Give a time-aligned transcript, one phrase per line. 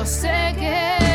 [0.00, 1.09] yo sé que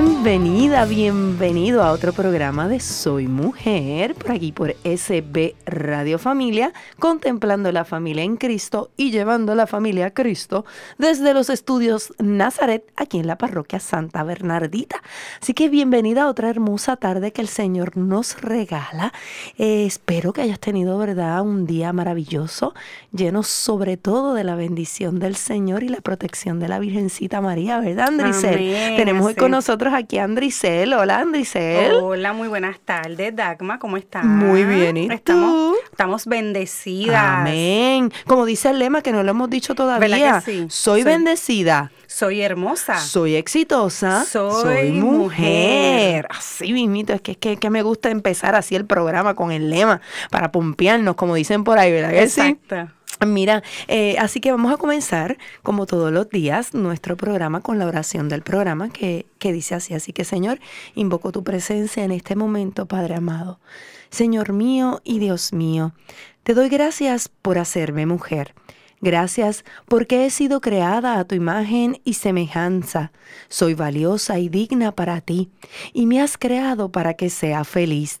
[0.00, 0.09] cruz.
[0.22, 7.72] Bienvenida, bienvenido a otro programa de Soy Mujer, por aquí por SB Radio Familia, contemplando
[7.72, 10.66] la familia en Cristo y llevando la familia a Cristo
[10.98, 15.02] desde los estudios Nazaret, aquí en la parroquia Santa Bernardita.
[15.40, 19.14] Así que bienvenida a otra hermosa tarde que el Señor nos regala.
[19.56, 22.74] Eh, espero que hayas tenido, ¿verdad?, un día maravilloso,
[23.10, 27.80] lleno sobre todo de la bendición del Señor y la protección de la Virgencita María,
[27.80, 28.58] ¿verdad, Andricel?
[28.98, 30.92] Tenemos hoy con nosotros aquí Andricel.
[30.92, 31.92] Hola, Andricel.
[32.00, 34.24] Hola, muy buenas tardes, Dagma, ¿cómo estás?
[34.24, 35.76] Muy bien, ¿y estamos, tú?
[35.90, 37.40] Estamos bendecidas.
[37.40, 38.12] Amén.
[38.26, 40.42] Como dice el lema que no lo hemos dicho todavía.
[40.68, 41.04] Soy Sí.
[41.04, 41.90] bendecida.
[42.10, 42.98] Soy hermosa.
[42.98, 44.24] Soy exitosa.
[44.24, 45.00] Soy mujer.
[45.00, 46.26] mujer.
[46.28, 47.12] Así mismito.
[47.12, 50.50] Es que, es que, que me gusta empezar así el programa con el lema para
[50.50, 52.40] pompearnos, como dicen por ahí, ¿verdad sí?
[52.40, 52.92] Exacto.
[53.24, 57.86] Mira, eh, así que vamos a comenzar, como todos los días, nuestro programa con la
[57.86, 59.94] oración del programa que, que dice así.
[59.94, 60.58] Así que, Señor,
[60.96, 63.60] invoco tu presencia en este momento, Padre amado.
[64.10, 65.92] Señor mío y Dios mío,
[66.42, 68.52] te doy gracias por hacerme mujer.
[69.00, 73.12] Gracias porque he sido creada a tu imagen y semejanza.
[73.48, 75.50] Soy valiosa y digna para ti,
[75.94, 78.20] y me has creado para que sea feliz.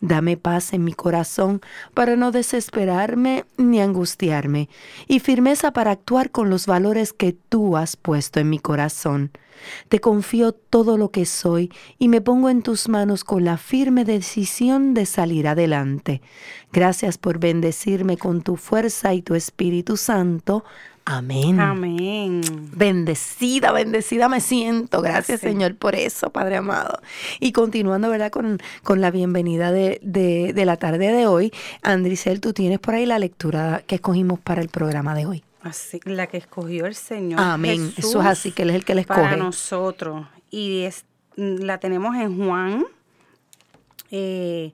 [0.00, 1.60] Dame paz en mi corazón
[1.92, 4.68] para no desesperarme ni angustiarme,
[5.08, 9.32] y firmeza para actuar con los valores que tú has puesto en mi corazón.
[9.88, 14.04] Te confío todo lo que soy y me pongo en tus manos con la firme
[14.04, 16.22] decisión de salir adelante.
[16.72, 20.64] Gracias por bendecirme con tu fuerza y tu Espíritu Santo.
[21.10, 21.58] Amén.
[21.58, 22.40] Amén.
[22.76, 25.00] Bendecida, bendecida me siento.
[25.00, 25.46] Gracias, Sí.
[25.46, 27.00] Señor, por eso, Padre amado.
[27.40, 28.30] Y continuando, ¿verdad?
[28.30, 31.50] Con, con la bienvenida de, de- de la tarde de hoy,
[31.82, 35.42] Andricel, tú tienes por ahí la lectura que escogimos para el programa de hoy.
[35.62, 37.40] Así, la que escogió el Señor.
[37.40, 37.90] Amén.
[37.94, 39.36] Jesús Eso es así, que Él es el que la Para escoge.
[39.42, 40.26] nosotros.
[40.50, 41.04] Y es-
[41.36, 42.84] la tenemos en Juan
[44.10, 44.72] eh,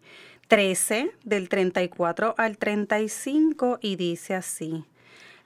[0.49, 4.85] 13, del 34 al 35, y dice así.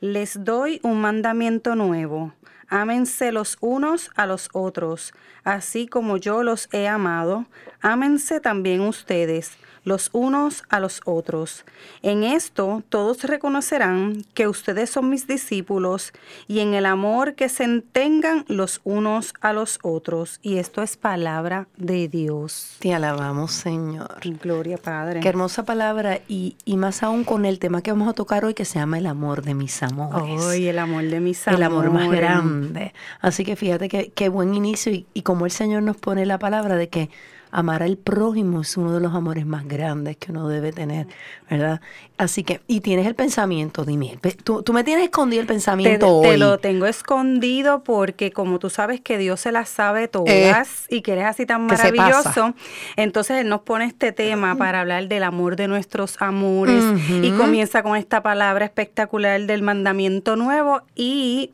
[0.01, 2.33] Les doy un mandamiento nuevo.
[2.69, 7.47] Ámense los unos a los otros, así como yo los he amado.
[7.81, 11.65] Ámense también ustedes, los unos a los otros.
[12.03, 16.13] En esto todos reconocerán que ustedes son mis discípulos
[16.47, 20.39] y en el amor que se tengan los unos a los otros.
[20.43, 22.77] Y esto es palabra de Dios.
[22.79, 24.19] Te alabamos, Señor.
[24.43, 25.21] Gloria Padre.
[25.21, 28.55] Qué hermosa palabra y, y más aún con el tema que vamos a tocar hoy
[28.55, 30.45] que se llama el amor de mis amores.
[30.47, 32.21] Ay, el amor de mis el amor más amores.
[32.21, 32.95] grande.
[33.21, 36.39] Así que fíjate que qué buen inicio y, y como el Señor nos pone la
[36.39, 37.11] palabra de que
[37.51, 41.07] amar al prójimo es uno de los amores más grandes que uno debe tener,
[41.51, 41.81] ¿verdad?
[42.17, 46.21] Así que, y tienes el pensamiento, dime, tú, tú me tienes escondido el Te, pensamiento
[46.23, 46.37] te hoy.
[46.37, 51.13] lo tengo escondido porque como tú sabes que Dios se las sabe todas y que
[51.13, 52.55] eres así tan Eh, maravilloso,
[52.97, 56.85] entonces Él nos pone este tema para hablar del amor de nuestros amores
[57.23, 61.53] y comienza con esta palabra espectacular del mandamiento nuevo y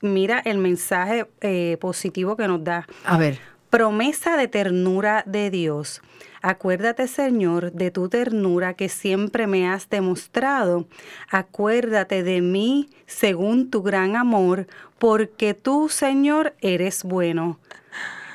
[0.00, 2.86] mira el mensaje eh, positivo que nos da.
[3.04, 3.38] A ver,
[3.74, 6.00] Promesa de ternura de Dios.
[6.42, 10.86] Acuérdate, Señor, de tu ternura que siempre me has demostrado.
[11.28, 14.68] Acuérdate de mí según tu gran amor,
[15.00, 17.58] porque tú, Señor, eres bueno.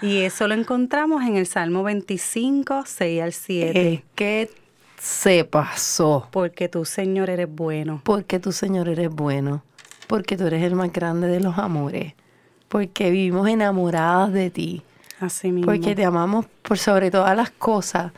[0.01, 3.94] Y eso lo encontramos en el Salmo 25, 6 al 7.
[3.94, 4.50] es que
[5.00, 6.27] se pasó.
[6.31, 8.01] Porque tú, Señor, eres bueno.
[8.03, 9.63] Porque tú, Señor, eres bueno.
[10.06, 12.13] Porque tú eres el más grande de los amores.
[12.68, 14.83] Porque vivimos enamoradas de ti.
[15.19, 15.71] Así mismo.
[15.71, 18.12] Porque te amamos por sobre todas las cosas.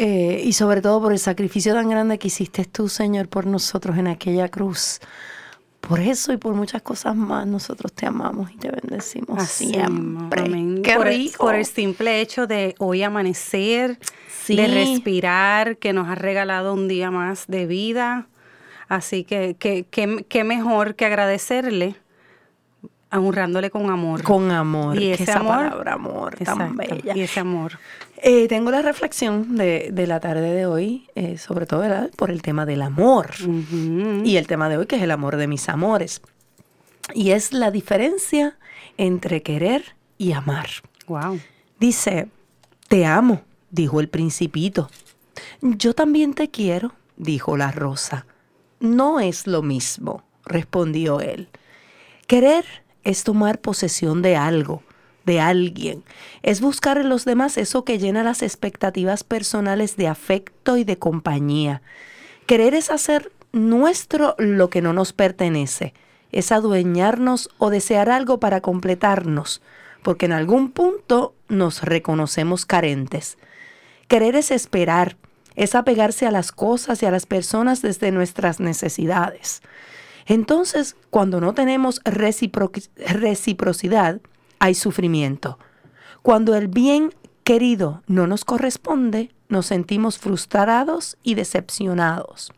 [0.00, 3.98] eh, y sobre todo por el sacrificio tan grande que hiciste tú, Señor, por nosotros
[3.98, 5.00] en aquella cruz.
[5.80, 10.42] por eso y por muchas cosas más, nosotros te amamos y te bendecimos Así siempre.
[10.42, 10.82] amén.
[10.82, 11.44] Qué por, el, rico.
[11.46, 13.98] por el simple hecho de hoy amanecer,
[14.28, 14.54] Sí.
[14.56, 18.26] de respirar, que nos ha regalado un día más de vida.
[18.88, 21.96] Así que- qué mejor que agradecerle,
[23.10, 24.22] honrándole con amor.
[24.22, 24.96] Con amor.
[24.96, 27.16] Y que ese esa amor- palabra amor tan bella.
[27.16, 27.78] Y ese amor.
[28.18, 32.10] Eh, tengo la reflexión de, de la tarde de hoy, eh, sobre todo ¿verdad?
[32.16, 33.30] por el tema del amor.
[34.24, 36.20] Y el tema de hoy que es el amor de mis amores.
[37.14, 38.58] Y es la diferencia
[38.96, 40.68] entre querer y amar.
[41.06, 41.40] Wow.
[41.80, 42.28] Dice,
[42.88, 44.90] te amo, dijo el principito.
[45.62, 48.26] Yo también te quiero, dijo la rosa.
[48.80, 51.48] No es lo mismo, respondió él.
[52.26, 52.64] Querer
[53.08, 54.82] es tomar posesión de algo,
[55.24, 56.04] de alguien.
[56.42, 60.98] Es buscar en los demás eso que llena las expectativas personales de afecto y de
[60.98, 61.80] compañía.
[62.44, 65.94] Querer es hacer nuestro lo que no nos pertenece.
[66.32, 69.62] Es adueñarnos o desear algo para completarnos,
[70.02, 73.38] porque en algún punto nos reconocemos carentes.
[74.06, 75.16] Querer es esperar,
[75.56, 79.62] es apegarse a las cosas y a las personas desde nuestras necesidades.
[80.28, 84.20] Entonces, cuando no tenemos recipro- reciprocidad,
[84.58, 85.58] hay sufrimiento.
[86.22, 87.14] Cuando el bien
[87.44, 92.52] querido no nos corresponde, nos sentimos frustrados y decepcionados.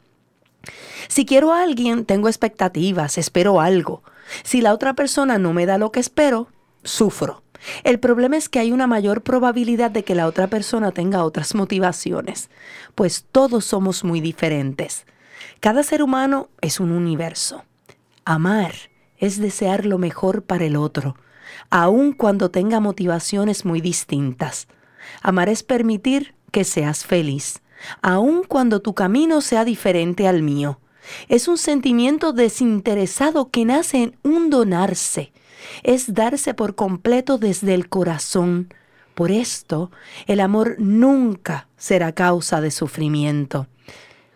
[1.08, 4.02] Si quiero a alguien, tengo expectativas, espero algo.
[4.42, 6.48] Si la otra persona no me da lo que espero,
[6.82, 7.42] sufro.
[7.84, 11.54] El problema es que hay una mayor probabilidad de que la otra persona tenga otras
[11.54, 12.50] motivaciones,
[12.94, 15.06] pues todos somos muy diferentes.
[15.60, 17.64] Cada ser humano es un universo.
[18.24, 18.72] Amar
[19.18, 21.16] es desear lo mejor para el otro,
[21.68, 24.68] aun cuando tenga motivaciones muy distintas.
[25.20, 27.60] Amar es permitir que seas feliz,
[28.00, 30.80] aun cuando tu camino sea diferente al mío.
[31.28, 35.30] Es un sentimiento desinteresado que nace en un donarse.
[35.82, 38.72] Es darse por completo desde el corazón.
[39.14, 39.90] Por esto,
[40.26, 43.66] el amor nunca será causa de sufrimiento.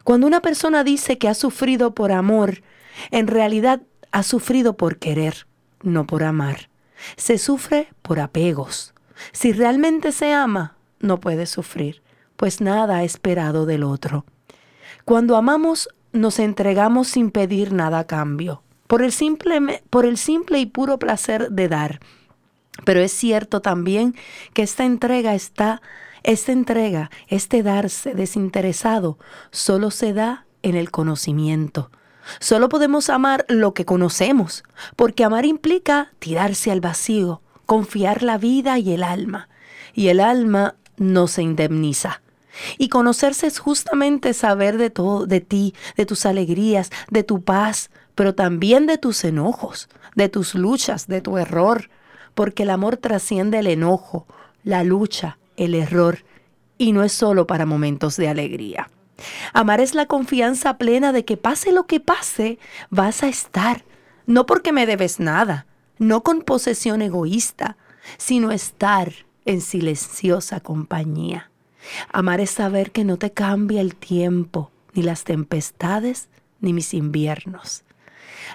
[0.04, 2.62] Cuando una persona dice que ha sufrido por amor,
[3.10, 5.46] en realidad ha sufrido por querer,
[5.82, 6.68] no por amar.
[7.16, 8.94] Se sufre por apegos.
[9.32, 12.02] Si realmente se ama, no puede sufrir,
[12.36, 14.24] pues nada ha esperado del otro.
[15.04, 20.58] Cuando amamos, nos entregamos sin pedir nada a cambio, por el simple, por el simple
[20.60, 22.00] y puro placer de dar.
[22.84, 24.14] Pero es cierto también
[24.52, 25.80] que esta entrega está,
[26.24, 29.18] esta entrega, este darse desinteresado,
[29.50, 31.90] solo se da en el conocimiento.
[32.40, 34.64] Solo podemos amar lo que conocemos,
[34.96, 39.48] porque amar implica tirarse al vacío, confiar la vida y el alma.
[39.92, 42.22] Y el alma no se indemniza.
[42.78, 47.90] Y conocerse es justamente saber de todo, de ti, de tus alegrías, de tu paz,
[48.14, 51.90] pero también de tus enojos, de tus luchas, de tu error,
[52.34, 54.26] porque el amor trasciende el enojo,
[54.62, 56.24] la lucha, el error,
[56.78, 58.90] y no es solo para momentos de alegría.
[59.52, 62.58] Amar es la confianza plena de que pase lo que pase,
[62.90, 63.84] vas a estar,
[64.26, 65.66] no porque me debes nada,
[65.98, 67.76] no con posesión egoísta,
[68.18, 69.12] sino estar
[69.44, 71.50] en silenciosa compañía.
[72.12, 76.28] Amar es saber que no te cambia el tiempo, ni las tempestades,
[76.60, 77.83] ni mis inviernos.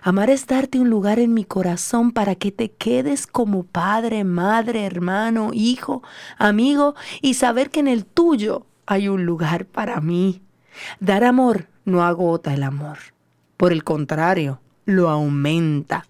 [0.01, 4.85] Amar es darte un lugar en mi corazón para que te quedes como padre, madre,
[4.85, 6.03] hermano, hijo,
[6.37, 10.41] amigo y saber que en el tuyo hay un lugar para mí.
[10.99, 12.97] Dar amor no agota el amor.
[13.57, 16.05] Por el contrario, lo aumenta.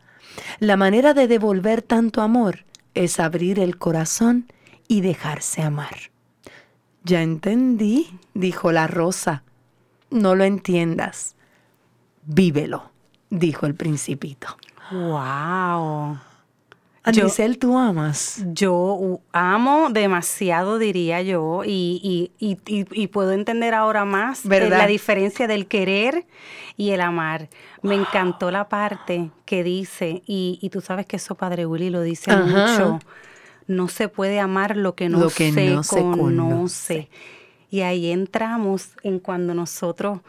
[0.60, 4.52] La manera de devolver tanto amor es abrir el corazón
[4.88, 6.12] y dejarse amar.
[7.04, 9.44] Ya entendí, dijo la rosa.
[10.12, 11.36] No lo entiendas.
[12.26, 12.92] Vívelo,
[13.30, 14.48] dijo el principito.
[14.92, 16.18] Wow.
[17.04, 18.44] Andisel, tú amas.
[18.54, 24.80] Yo amo demasiado, diría yo, y, y- y- puedo entender ahora más eh, ¿Verdad?
[24.80, 26.26] la diferencia del querer
[26.76, 27.50] y el amar.
[27.82, 32.02] Me encantó la parte que dice, y, y tú sabes que eso Padre Willy lo
[32.02, 32.44] dice Ajá.
[32.46, 33.00] mucho,
[33.68, 36.20] no se puede amar lo que no, Lo que se, no se conoce.
[36.22, 37.10] conoce.
[37.72, 40.20] Y ahí entramos en cuando nosotros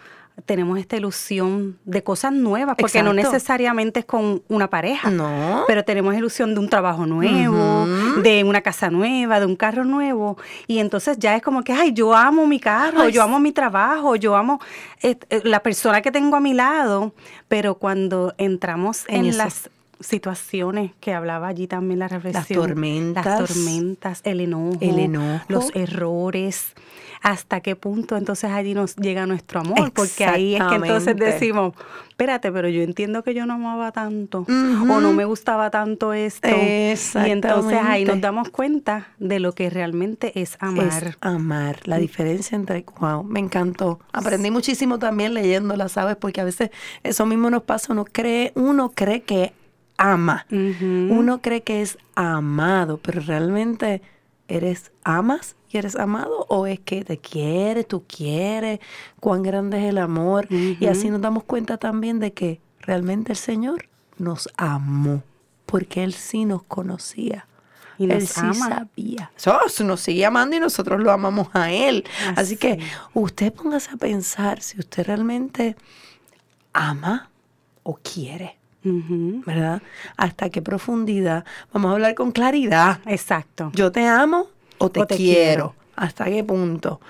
[0.46, 5.10] tenemos esta ilusión de cosas nuevas, porque no necesariamente es con una pareja.
[5.10, 5.64] No.
[5.66, 7.86] Pero tenemos ilusión de un trabajo nuevo,
[8.22, 10.36] de una casa nueva, de un carro nuevo.
[10.66, 13.52] Y entonces ya es como que, ay, yo amo mi carro, Ay, yo amo mi
[13.52, 14.60] trabajo, yo amo
[15.02, 17.12] eh, eh, la persona que tengo a mi lado.
[17.48, 19.70] Pero cuando entramos En las
[20.00, 22.58] situaciones que hablaba allí también la reflexión.
[22.58, 23.24] tormentas.
[23.24, 24.78] Las tormentas, el enojo.
[24.80, 25.44] El enojo.
[25.48, 26.74] Los errores.
[27.22, 29.92] Hasta qué punto entonces allí nos llega nuestro amor.
[29.92, 31.74] Porque ahí es que entonces decimos,
[32.08, 34.46] espérate, pero yo entiendo que yo no amaba tanto.
[34.48, 36.48] O no me gustaba tanto esto.
[36.48, 40.86] Y entonces ahí nos damos cuenta de lo que realmente es amar.
[40.86, 41.80] Es amar.
[41.84, 44.00] La diferencia entre, wow, me encantó.
[44.12, 46.16] Aprendí muchísimo también leyéndola, ¿sabes?
[46.16, 46.70] Porque a veces
[47.02, 47.92] eso mismo nos pasa.
[47.92, 49.52] Uno cree, uno cree que
[49.98, 50.46] ama.
[50.50, 54.00] Uno cree que es amado, pero realmente
[54.48, 58.80] eres amas y eres amado o es que te quieres, tú quieres,
[59.20, 60.46] cuán grande es el amor.
[60.50, 65.22] Y así nos damos cuenta también de que realmente el Señor nos amó,
[65.66, 67.46] porque Él sí nos conocía.
[67.98, 68.68] Y nos él sí ama.
[68.68, 69.30] sabía.
[69.36, 72.04] So, nos sigue amando y nosotros lo amamos a Él.
[72.28, 72.56] Así, Así.
[72.56, 72.78] que
[73.12, 75.76] usted póngase a pensar si usted realmente
[76.72, 77.28] ama
[77.82, 78.56] o quiere.
[78.82, 79.82] ¿verdad?
[80.16, 81.44] ¿Hasta qué profundidad?
[81.72, 83.00] Vamos a hablar con claridad.
[83.04, 83.70] Exacto.
[83.74, 84.48] Yo te amo
[84.80, 85.34] o te, O te quiero.
[85.36, 85.74] quiero.
[85.96, 87.00] ¿Hasta qué punto?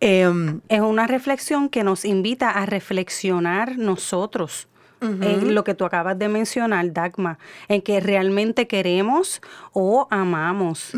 [0.00, 4.68] Em, Es una reflexión que nos invita a reflexionar nosotros.
[5.02, 9.42] En lo que tú acabas de mencionar, Dagma, en que realmente queremos
[9.74, 10.92] o amamos.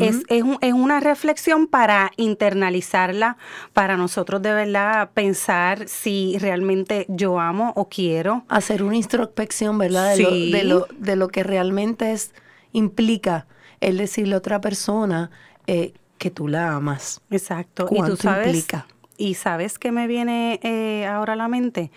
[0.00, 3.36] es, es un- es una reflexión para internalizarla,
[3.74, 8.42] para nosotros de verdad pensar si realmente yo amo o quiero.
[8.48, 10.16] hacer una introspección, ¿verdad?
[10.16, 10.50] De, lo, Sí.
[10.52, 12.32] de, lo, de lo que realmente es,
[12.72, 13.46] implica
[13.80, 15.30] el decirle a otra persona
[15.66, 17.20] eh, que tú la amas.
[17.30, 17.86] Exacto.
[17.90, 18.86] Y ¿Cuánto tú sabes, implica?
[19.16, 21.90] y sabes que me viene eh, ahora a la mente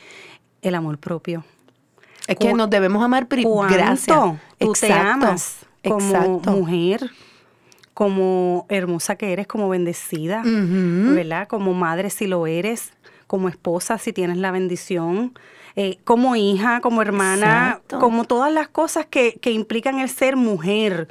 [0.62, 1.44] el amor propio.
[2.28, 4.18] Es que nos debemos amar pri- ¿Cuánto gracias.
[4.18, 6.52] tú te Exacto, amas como exacto.
[6.52, 7.12] mujer,
[7.94, 10.42] como hermosa que eres, como bendecida.
[10.44, 11.48] ¿verdad?
[11.48, 12.92] Como madre si lo eres,
[13.28, 15.38] como esposa si tienes la bendición,
[15.76, 18.00] eh, como hija, como hermana, Exacto.
[18.00, 21.08] como todas las cosas que, que implican el ser mujer.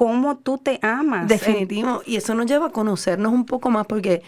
[0.00, 1.28] ¿Cómo tú te amas?
[1.28, 2.00] Definitivo.
[2.06, 4.22] Y eso nos lleva a conocernos un poco más porque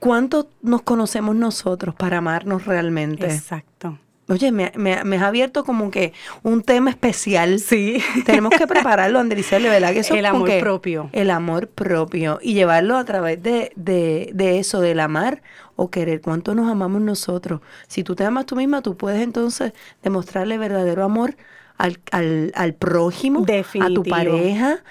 [0.00, 3.26] ¿cuánto nos conocemos nosotros para amarnos realmente?
[3.26, 3.96] Exacto.
[4.26, 7.60] Oye, me, me, me has abierto como que un tema especial.
[7.60, 8.02] Sí.
[8.26, 11.08] Tenemos que prepararlo, Andricel, verdad que eso El amor que propio.
[11.12, 12.40] El amor propio.
[12.42, 15.40] Y llevarlo a través de, de, de eso, del amar
[15.76, 16.20] o querer.
[16.20, 17.60] ¿Cuánto nos amamos nosotros?
[17.86, 21.36] Si tú te amas tú misma, tú puedes entonces demostrarle verdadero amor
[21.80, 23.44] al, al, al prójimo,
[23.80, 24.82] a tu pareja.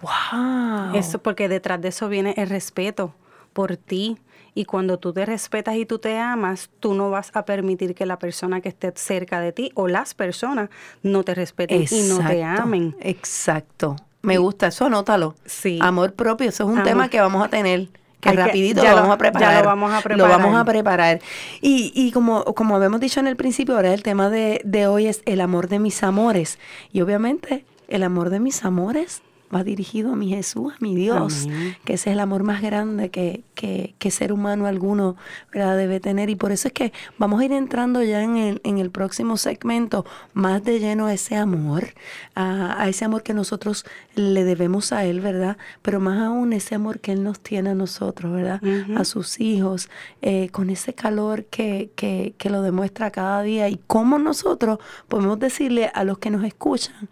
[0.00, 0.94] ¡Wow!
[0.94, 3.14] Eso porque detrás de eso viene el respeto
[3.52, 4.18] por ti.
[4.54, 8.04] Y cuando tú te respetas y tú te amas, tú no vas a permitir que
[8.04, 10.68] la persona que esté cerca de ti o las personas
[11.02, 12.94] no te respeten y no te amen.
[13.00, 13.96] Exacto.
[14.20, 15.34] Me gusta, eso anótalo.
[15.46, 15.78] Sí.
[15.80, 16.84] Amor propio, eso es un Amor.
[16.86, 17.88] tema que vamos a tener.
[18.22, 19.62] Que Hay que- rapidito ya lo lo- vamos a ya preparar.
[19.62, 20.38] lo vamos a Lo preparar.
[20.40, 21.20] vamos a preparar.
[21.60, 25.08] Y, y como, como habíamos dicho en el principio, ahora el tema de, de hoy
[25.08, 26.58] es el amor de mis amores.
[26.92, 29.22] Y obviamente el amor de mis amores
[29.54, 31.76] va dirigido a mi Jesús, a mi Dios, Amén.
[31.84, 35.16] que ese es el amor más grande que, que, que ser humano alguno
[35.52, 35.76] ¿verdad?
[35.76, 36.30] debe tener.
[36.30, 39.36] Y por eso es que vamos a ir entrando ya en el, en el próximo
[39.36, 41.88] segmento más de lleno a ese amor,
[42.34, 45.56] a, a ese amor que nosotros le debemos a Él, ¿verdad?
[45.82, 48.60] Pero más aún ese amor que Él nos tiene a nosotros, ¿verdad?
[48.96, 49.88] A sus hijos,
[50.22, 54.78] eh, con ese calor que, que, que lo demuestra cada día y cómo nosotros
[55.08, 57.08] podemos decirle a los que nos escuchan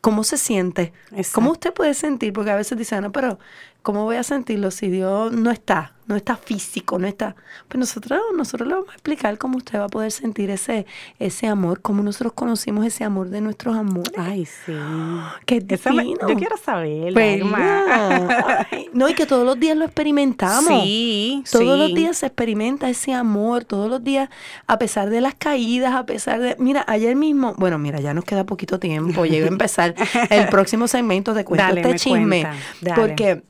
[0.00, 1.30] cómo se siente, Exacto.
[1.34, 3.38] cómo usted puede sentir, porque a veces dicen, no, pero
[3.82, 7.34] ¿cómo voy a sentirlo si Dios no está, no está físico, no está?
[7.68, 10.86] Pues nosotros, nosotros le vamos a explicar cómo usted va a poder sentir ese,
[11.18, 14.12] ese amor, cómo nosotros conocimos ese amor de nuestros amores.
[14.16, 14.72] Ay, sí.
[15.46, 16.28] ¡Qué me- divino!
[16.28, 17.12] yo quiero saber.
[17.12, 18.66] ¿Verdad?
[18.70, 20.82] Ay, no, y que todos los días lo experimentamos.
[20.82, 21.78] Sí, Todos sí.
[21.78, 24.28] los días se experimenta ese amor, todos los días,
[24.66, 26.56] a pesar de las caídas, a pesar de...
[26.58, 29.94] Mira, ayer mismo, bueno, mira, ya nos queda poquito tiempo, llego a empezar
[30.30, 32.42] el próximo segmento, te cuento Dale, este me chisme,
[32.80, 33.42] cuenta, porque...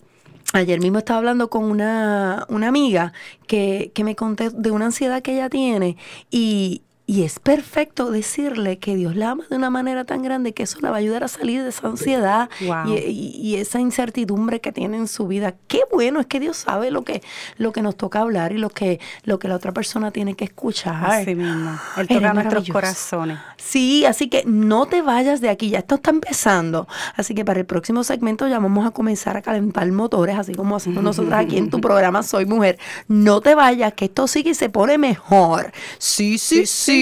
[0.53, 3.13] Ayer mismo estaba hablando con una, una amiga
[3.47, 5.97] que, que me conté de una ansiedad que ella tiene
[6.31, 6.83] y,
[7.13, 10.79] y es perfecto decirle que Dios la ama de una manera tan grande que eso
[10.81, 12.89] la va a ayudar a salir de esa ansiedad Wow.
[12.97, 15.55] y, y- y esa incertidumbre que tiene en su vida.
[15.69, 17.23] Qué bueno es que Dios sabe lo que,
[17.59, 20.45] lo que nos toca hablar y lo que, lo que la otra persona tiene que
[20.45, 21.05] escuchar.
[21.05, 21.79] Así mismo.
[21.99, 23.39] Él toca nuestros corazones.
[23.59, 26.89] Sí, así que no te vayas de aquí, ya esto está empezando.
[27.17, 30.77] Así que para el próximo segmento ya vamos a comenzar a calentar motores, así como
[30.77, 32.79] hacemos nosotros aquí en tu programa Soy Mujer.
[33.09, 35.73] No te vayas, que esto sigue y se pone mejor.
[35.99, 36.67] Sí, sí, sí.
[36.67, 37.02] sí,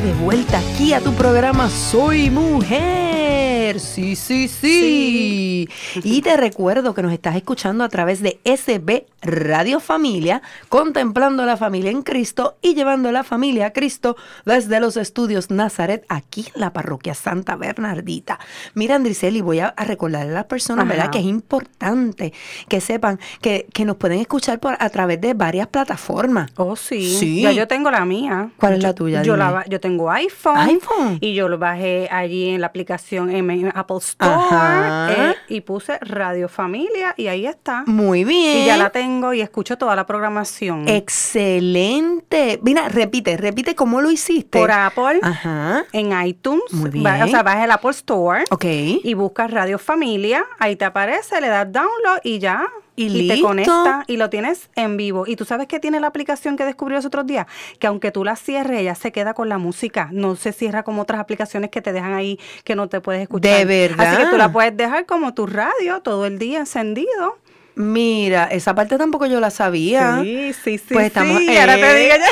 [0.00, 3.80] de vuelta aquí a tu programa Soy Mujer.
[3.80, 9.80] Sí, sí, sí, Y te recuerdo que nos estás escuchando a través de SB Radio
[9.80, 15.50] Familia, contemplando la familia en Cristo y llevando la familia a Cristo desde los estudios
[15.50, 18.38] Nazaret aquí en la parroquia Santa Bernardita.
[18.74, 21.10] Mira, Andriceli, voy a, a recordarle a las personas, ¿verdad?
[21.10, 22.32] Que es importante
[22.68, 26.50] que sepan que, que nos pueden escuchar por, a través de varias plataformas.
[26.56, 27.16] Oh, sí.
[27.18, 27.42] Sí.
[27.42, 28.50] Ya yo tengo la mía.
[28.56, 29.22] ¿Cuál es la tuya?
[29.22, 30.58] Yo, la yo tengo iPhone.
[30.58, 31.18] iPhone.
[31.20, 34.32] Y yo lo bajé allí en la aplicación en, Apple Store.
[34.32, 35.30] Ajá.
[35.30, 37.84] eh, y puse Radio Familia y ahí está.
[37.86, 38.58] Muy bien.
[38.62, 40.88] Y ya la tengo y escucho toda la programación.
[40.88, 42.58] Excelente.
[42.62, 44.58] Mira, repite, repite cómo lo hiciste.
[44.58, 45.20] Por Apple.
[45.22, 45.84] Ajá.
[45.92, 47.22] En iTunes, Muy va- bien.
[47.22, 48.64] o sea, vas al Apple Store Ok.
[48.64, 52.66] y buscas Radio Familia, ahí te aparece, le das download y ya.
[53.04, 53.46] Y te listo.
[53.46, 55.24] conecta y lo tienes en vivo.
[55.26, 57.46] Y tú sabes que tiene la aplicación que descubrí los otros días,
[57.78, 60.08] que aunque tú la cierres, ella se queda con la música.
[60.12, 63.58] No se cierra como otras aplicaciones que te dejan ahí que no te puedes escuchar.
[63.58, 64.06] ¿De verdad?
[64.14, 67.38] Así que tú la puedes dejar como tu radio todo el día encendido.
[67.74, 70.20] Mira, esa parte tampoco yo la sabía.
[70.22, 70.92] Sí, sí, sí.
[70.94, 71.56] Pues estamos- sí.
[71.56, 72.24] Ahora te eh, digo ya.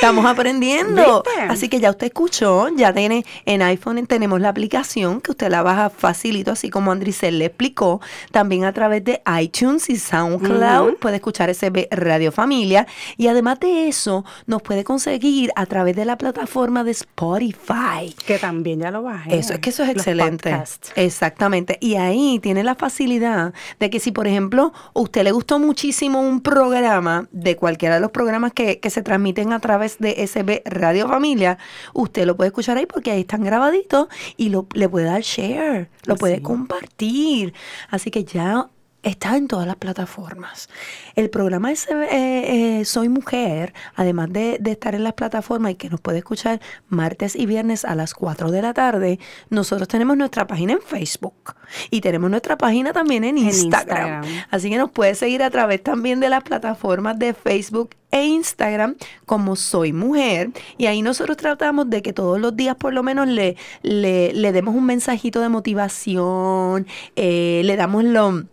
[0.00, 1.22] Estamos aprendiendo.
[1.22, 1.42] ¿Viste?
[1.42, 5.62] Así que ya usted escuchó, ya tiene en iPhone tenemos la aplicación que usted la
[5.62, 8.00] baja facilito, así como Andricel le explicó.
[8.32, 12.86] También a través de iTunes y SoundCloud puede escuchar SB Radio Familia.
[13.18, 18.14] Y además de eso, nos puede conseguir a través de la plataforma de Spotify.
[18.24, 19.36] Que también ya lo bajé.
[19.36, 20.50] Eso, es que eso es excelente.
[20.50, 20.92] podcasts.
[20.96, 21.76] Exactamente.
[21.78, 26.40] Y ahí tiene la facilidad de que si, por ejemplo, usted le gustó muchísimo un
[26.40, 31.08] programa de cualquiera de los programas que, que se transmiten a través de SB Radio
[31.08, 31.58] Familia,
[31.94, 35.90] usted lo puede escuchar ahí porque ahí están grabaditos y lo, le puede dar share,
[36.04, 36.42] lo puede Sí.
[36.42, 37.54] compartir.
[37.90, 38.68] Así que ya
[39.02, 40.68] está en todas las plataformas.
[41.16, 45.74] El programa SB, eh, eh, Soy Mujer, además de, de estar en las plataformas y
[45.76, 50.16] que nos puede escuchar martes y viernes a las 4 de la tarde, nosotros tenemos
[50.16, 51.54] nuestra página en Facebook
[51.90, 54.22] y tenemos nuestra página también en En Instagram.
[54.24, 54.44] Instagram.
[54.50, 58.96] Así que nos puede seguir a través también de las plataformas de Facebook e Instagram
[59.24, 60.50] como Soy Mujer.
[60.78, 64.52] Y ahí nosotros tratamos de que todos los días por lo menos le, le, le
[64.52, 66.86] demos un mensajito de motivación,
[67.16, 68.44] eh, le damos lo-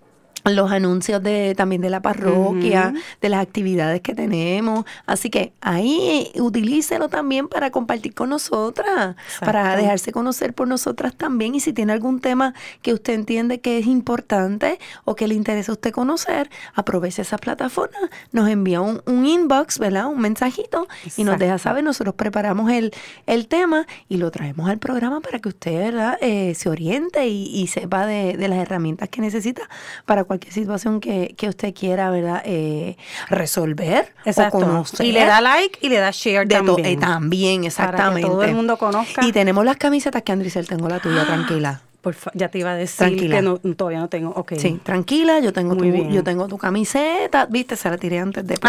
[0.55, 4.85] los anuncios de también de la parroquia, de las actividades que tenemos.
[5.05, 11.55] Así que ahí utilícelo también para compartir con nosotras, para dejarse conocer por nosotras también.
[11.55, 15.71] Y si tiene algún tema que usted entiende que es importante o que le interesa
[15.71, 17.97] a usted conocer, aproveche esa plataforma,
[18.31, 20.07] nos envía un, un inbox, ¿verdad?
[20.07, 21.83] Un mensajito y nos deja saber.
[21.83, 22.93] Nosotros preparamos el,
[23.25, 26.17] el tema y lo traemos al programa para que usted, ¿verdad?
[26.21, 29.69] Eh, se oriente y, y sepa de, de las herramientas que necesita
[30.05, 32.41] para cualquier situación que, que usted quiera, ¿verdad?
[32.45, 32.97] Eh,
[33.29, 34.57] resolver Exacto.
[34.57, 35.05] o conocer.
[35.05, 36.85] Y le da like y le da share de también.
[36.85, 38.27] eh, también, Para que exactamente.
[38.27, 39.25] todo el mundo conozca.
[39.25, 41.81] Y tenemos las camisetas que Andricel tengo la tuya, tranquila.
[42.01, 43.35] Por fa- ya te iba a decir Tranquila.
[43.37, 44.31] que no, todavía no tengo.
[44.35, 44.53] Ok.
[44.57, 46.11] Sí, tranquila, yo tengo Muy tu, bien.
[46.11, 48.55] yo tengo tu camiseta, viste, se la tiré antes de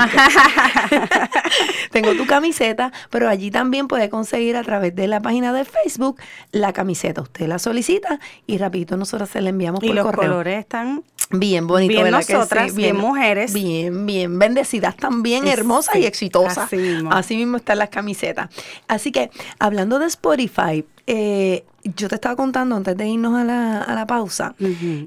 [1.93, 6.19] tengo tu camiseta, pero allí también puede conseguir a través de la página de Facebook
[6.53, 7.21] la camiseta.
[7.21, 10.31] Usted la solicita y rapidito nosotros se la enviamos Y por los correo.
[10.31, 12.33] colores están Bien bonito, Bien ¿verdad que sí?
[12.33, 13.53] nosotras, bien mujeres.
[13.53, 16.59] Bien, bien bendecidas también, hermosas sí, y exitosas.
[16.59, 17.13] así mismo.
[17.13, 18.49] Así mismo están las camisetas.
[18.87, 23.83] Así que, hablando de Spotify, eh, yo te estaba contando antes de irnos a la,
[23.83, 24.55] a la pausa,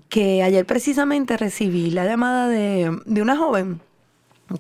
[0.10, 3.82] que ayer precisamente recibí la llamada de, de una joven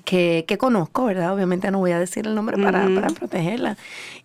[0.05, 1.33] que, que conozco, ¿verdad?
[1.33, 3.77] Obviamente no voy a decir el nombre para, para protegerla.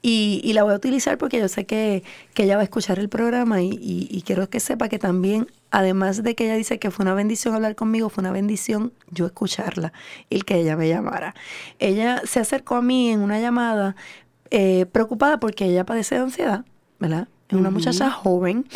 [0.03, 2.03] Y, y la voy a utilizar porque yo sé que,
[2.35, 5.47] que ella va a escuchar el programa y, y- y quiero que sepa que también,
[5.71, 9.27] además de que ella dice que fue una bendición hablar conmigo, fue una bendición yo
[9.27, 9.93] escucharla
[10.31, 11.35] y que ella me llamara.
[11.79, 13.97] Ella se acercó a mí en una llamada
[14.51, 16.65] eh, preocupada porque ella padece de ansiedad,
[17.01, 17.29] ¿verdad?
[17.49, 18.67] Es una muchacha joven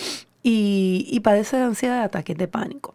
[0.43, 2.95] y, y padece de ansiedad de ataques de pánico.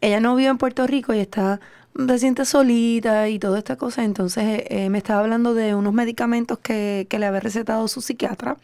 [0.00, 1.60] Ella no vive en Puerto Rico y está
[1.94, 4.04] se siente solita y toda esta cosa.
[4.04, 8.00] Entonces eh, eh, me estaba hablando de unos medicamentos que, que le había recetado su
[8.00, 8.56] psiquiatra.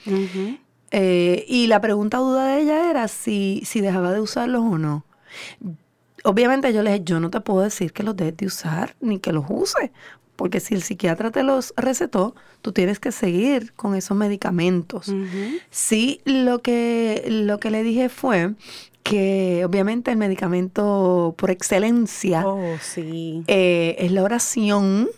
[0.90, 5.04] Eh, y la pregunta duda de ella era si, si dejaba de usarlos o no.
[6.24, 9.18] Obviamente yo le dije, yo no te puedo decir que los dejes de usar ni
[9.18, 9.90] que los uses,
[10.36, 15.08] porque si el psiquiatra te los recetó, tú tienes que seguir con esos medicamentos.
[15.08, 15.58] Ujú.
[15.70, 18.54] Sí, lo que, lo que le dije fue
[19.08, 23.42] que obviamente el medicamento por excelencia Oh, sí.
[23.46, 25.08] eh, es la oración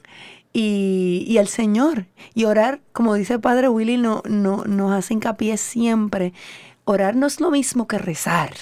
[0.53, 2.07] y, y el Señor.
[2.35, 6.33] Y orar, como dice el Padre Willy, no, no, nos hace hincapié siempre.
[6.85, 8.53] Orar no es lo mismo que rezar.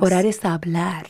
[0.00, 1.06] Orar es hablar,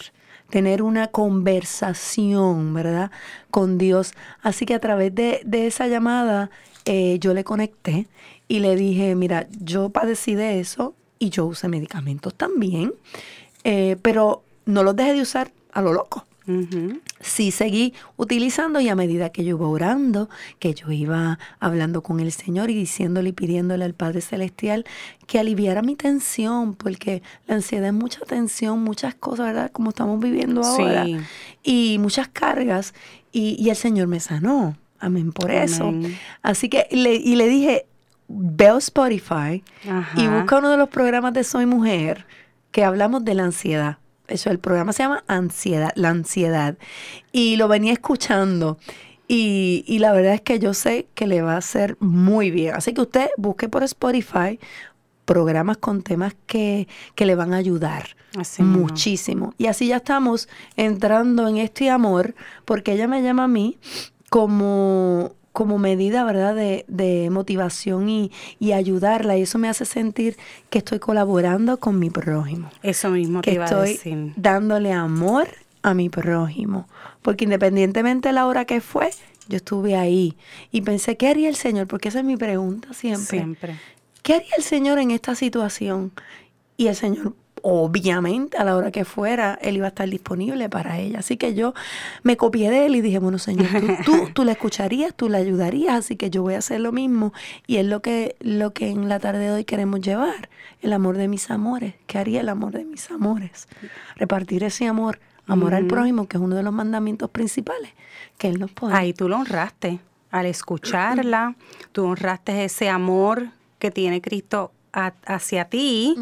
[0.49, 3.11] tener una conversación, ¿verdad?
[3.51, 4.13] Con Dios.
[4.43, 6.51] Así que a través de, de esa llamada
[6.87, 8.07] eh, yo le conecté
[8.49, 12.95] y le dije, mira, yo padecí de eso y yo usé medicamentos también,
[13.65, 16.25] eh, pero no los dejé de usar a lo loco
[17.21, 22.21] sí seguí utilizando y a medida que yo iba orando, que yo iba hablando con
[22.21, 24.87] el Señor y diciéndole y pidiéndole al Padre Celestial
[25.27, 29.71] que aliviara mi tensión, porque la ansiedad es mucha tensión, muchas cosas, ¿verdad?
[29.73, 31.05] Como estamos viviendo ahora.
[31.05, 31.19] Sí.
[31.63, 32.95] Y muchas cargas.
[33.31, 34.77] Y, y el Señor me sanó.
[35.01, 35.89] Amén por eso.
[35.89, 36.17] Amén.
[36.43, 37.87] Así que le, y le dije,
[38.29, 39.63] veo Spotify
[40.17, 42.25] y busca uno de los programas de Soy Mujer
[42.79, 43.99] que hablamos de la ansiedad.
[44.29, 46.79] Eso, el programa se llama Ansiedad, la ansiedad.
[47.33, 48.79] Y lo venía escuchando.
[49.27, 52.77] Y, y la verdad es que yo sé que le va a hacer muy bien.
[52.77, 54.61] Así que usted busque por Spotify
[55.25, 56.87] programas con temas que,
[57.17, 59.55] que le van a ayudar Así muchísimo.
[59.59, 63.77] Y así ya estamos entrando en este amor, porque ella me llama a mí
[64.31, 69.37] como, como medida, ¿verdad?, de, de motivación y, y ayudarla.
[69.37, 70.37] Y eso me hace sentir
[70.71, 74.33] que estoy colaborando con mi prójimo, Eso mismo te que iba a estoy decir.
[74.37, 75.49] dándole amor
[75.83, 76.87] a mi prójimo.
[77.23, 79.11] Porque independientemente de la hora que fue,
[79.49, 80.37] yo estuve ahí
[80.71, 81.89] y pensé, ¿qué haría el Señor?
[81.89, 83.39] Porque esa es mi pregunta siempre.
[83.39, 83.77] Siempre.
[84.23, 86.13] ¿Qué haría el Señor en esta situación?
[86.77, 87.35] Y el Señor,
[87.69, 91.21] obviamente, a la hora que fuera, Él iba a estar disponible para ella.
[91.21, 91.75] Así que yo
[92.23, 95.39] me copié de Él y dije, bueno, Señor, tú, tú, tú la escucharías, tú la
[95.39, 97.33] ayudarías, así que yo voy a hacer lo mismo.
[97.67, 100.49] Y es lo que, lo que en la tarde de hoy queremos llevar,
[100.81, 101.95] el amor de mis amores.
[102.07, 103.69] ¿Qué haría el amor de mis amores?
[104.17, 107.93] Repartir ese amor, amor al prójimo, que es uno de los mandamientos principales
[108.39, 108.95] que Él nos pone.
[108.95, 110.01] Ahí tú lo honraste.
[110.31, 111.57] Al escucharla,
[111.93, 114.73] tú honraste ese amor que tiene Cristo
[115.07, 116.15] a- hacia ti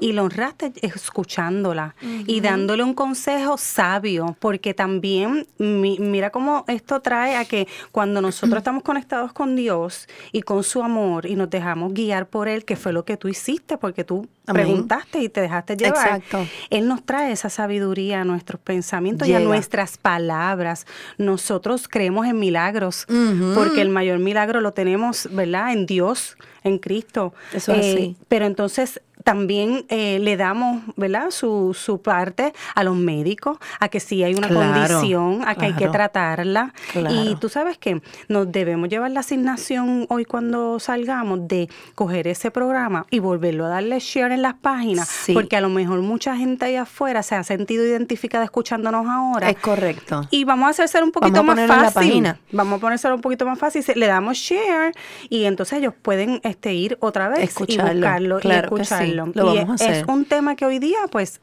[0.00, 1.94] y lo honraste escuchándola
[2.26, 8.20] y dándole un consejo sabio, porque también mi- mira cómo esto trae a que cuando
[8.20, 12.64] nosotros estamos conectados con Dios y con su amor y nos dejamos guiar por Él,
[12.64, 14.64] que fue lo que tú hiciste, porque tú Amén.
[14.66, 16.20] preguntaste y te dejaste llevar.
[16.20, 16.46] Exacto.
[16.70, 20.86] Él nos trae esa sabiduría a nuestros pensamientos y a nuestras palabras.
[21.16, 23.06] Nosotros creemos en milagros,
[23.54, 25.72] porque el mayor milagro lo tenemos, ¿verdad?
[25.72, 27.34] En Dios, en Cristo.
[27.52, 28.16] Eh, Eso es así.
[28.28, 31.30] Pero entonces también eh, le damos, ¿verdad?
[31.30, 35.66] Su, su parte a los médicos, a que si hay una Claro, condición, a que
[35.66, 36.72] hay que tratarla.
[36.92, 37.14] Claro.
[37.14, 42.50] Y tú sabes que nos debemos llevar la asignación hoy cuando salgamos de coger ese
[42.50, 45.32] programa y volverlo a darle share en las páginas, Sí.
[45.34, 49.50] porque a lo mejor mucha gente allá afuera se ha sentido identificada escuchándonos ahora.
[49.50, 50.26] Es correcto.
[50.30, 52.08] Y vamos a hacerse un poquito Vamos a más ponerlo en la fácil.
[52.10, 52.40] página.
[52.52, 53.84] Vamos a ponérselo un poquito más fácil.
[53.94, 54.92] Le damos share
[55.28, 59.26] y entonces ellos pueden este, ir otra vez Escucharlo, y buscarlo claro y que lo
[59.28, 60.04] y vamos a es hacer.
[60.10, 61.40] un tema que hoy día pues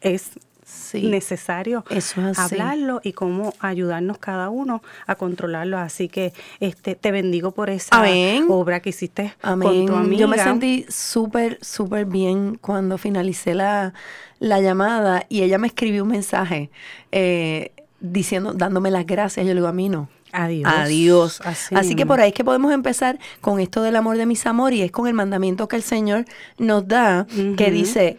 [0.00, 0.30] es
[0.64, 1.06] Sí.
[1.08, 5.76] necesario Eso es hablarlo y cómo ayudarnos cada uno a controlarlo.
[5.76, 8.46] Así que este te bendigo por esa Amén.
[8.48, 9.86] obra que hiciste con Amén.
[9.86, 10.20] tu amiga.
[10.20, 13.92] Yo me sentí súper, súper bien cuando finalicé la,
[14.38, 16.70] la llamada y ella me escribió un mensaje
[17.10, 19.44] eh, diciendo, dándome las gracias.
[19.44, 20.08] Yo le digo, a mí no.
[20.32, 20.72] Adiós.
[20.74, 21.40] Adiós.
[21.44, 24.46] Así Así, que por ahí es que podemos empezar con esto del amor de mis
[24.46, 26.24] amores y es con el mandamiento que el Señor
[26.58, 28.18] nos da, que dice,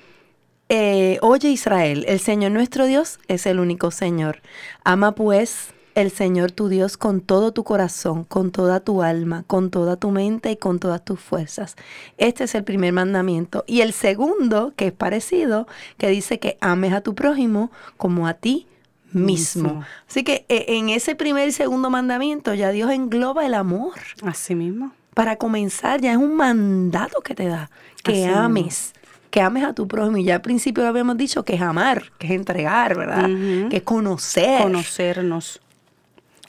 [0.70, 4.42] eh, oye Israel, el Señor nuestro Dios es el único Señor.
[4.84, 9.70] Ama pues el Señor tu Dios con todo tu corazón, con toda tu alma, con
[9.70, 11.76] toda tu mente y con todas tus fuerzas.
[12.18, 13.64] Este es el primer mandamiento.
[13.68, 18.34] Y el segundo, que es parecido, que dice que ames a tu prójimo como a
[18.34, 18.68] ti
[19.14, 19.64] mismo.
[19.64, 19.84] Mismo.
[20.10, 23.94] Así que eh, en ese primer y segundo mandamiento ya Dios engloba el amor.
[24.24, 24.92] Así mismo.
[25.14, 27.70] Para comenzar, ya es un mandato que te da,
[28.04, 28.38] que Así mismo.
[28.40, 28.94] ames,
[29.30, 30.18] que ames a tu prójimo.
[30.18, 33.30] Y ya al principio lo habíamos dicho que es amar, que es entregar, ¿verdad?
[33.70, 34.62] Que es conocer.
[34.64, 35.60] conocernos.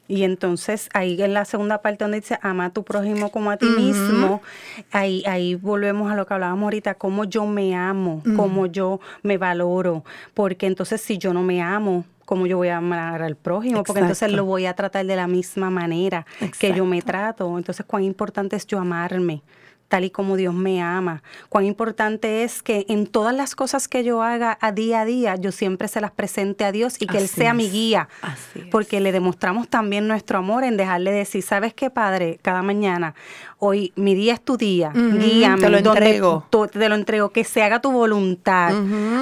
[0.06, 3.56] Y entonces ahí en la segunda parte donde dice ama a tu prójimo como a
[3.56, 4.42] ti mismo,
[4.92, 9.38] ahí, ahí volvemos a lo que hablábamos ahorita, cómo yo me amo, cómo yo me
[9.38, 13.82] valoro, porque entonces si yo no me amo, ¿cómo yo voy a amar al prójimo?
[13.84, 16.26] Porque entonces lo voy a tratar de la misma manera
[16.58, 17.56] que yo me trato.
[17.56, 19.42] Entonces, cuán importante es yo amarme
[19.88, 21.22] tal y como Dios me ama.
[21.48, 25.36] Cuán importante es que en todas las cosas que yo haga a día a día,
[25.36, 28.08] yo siempre se las presente a Dios y que Él sea mi guía.
[28.22, 28.66] Así es.
[28.72, 32.38] Porque le demostramos también nuestro amor en dejarle decir, ¿sabes qué, Padre?
[32.42, 33.14] Cada mañana,
[33.64, 35.60] hoy mi día es tu día, Ujú, guíame.
[35.62, 36.46] te lo entrego.
[36.72, 38.72] te lo entrego, que se haga tu voluntad.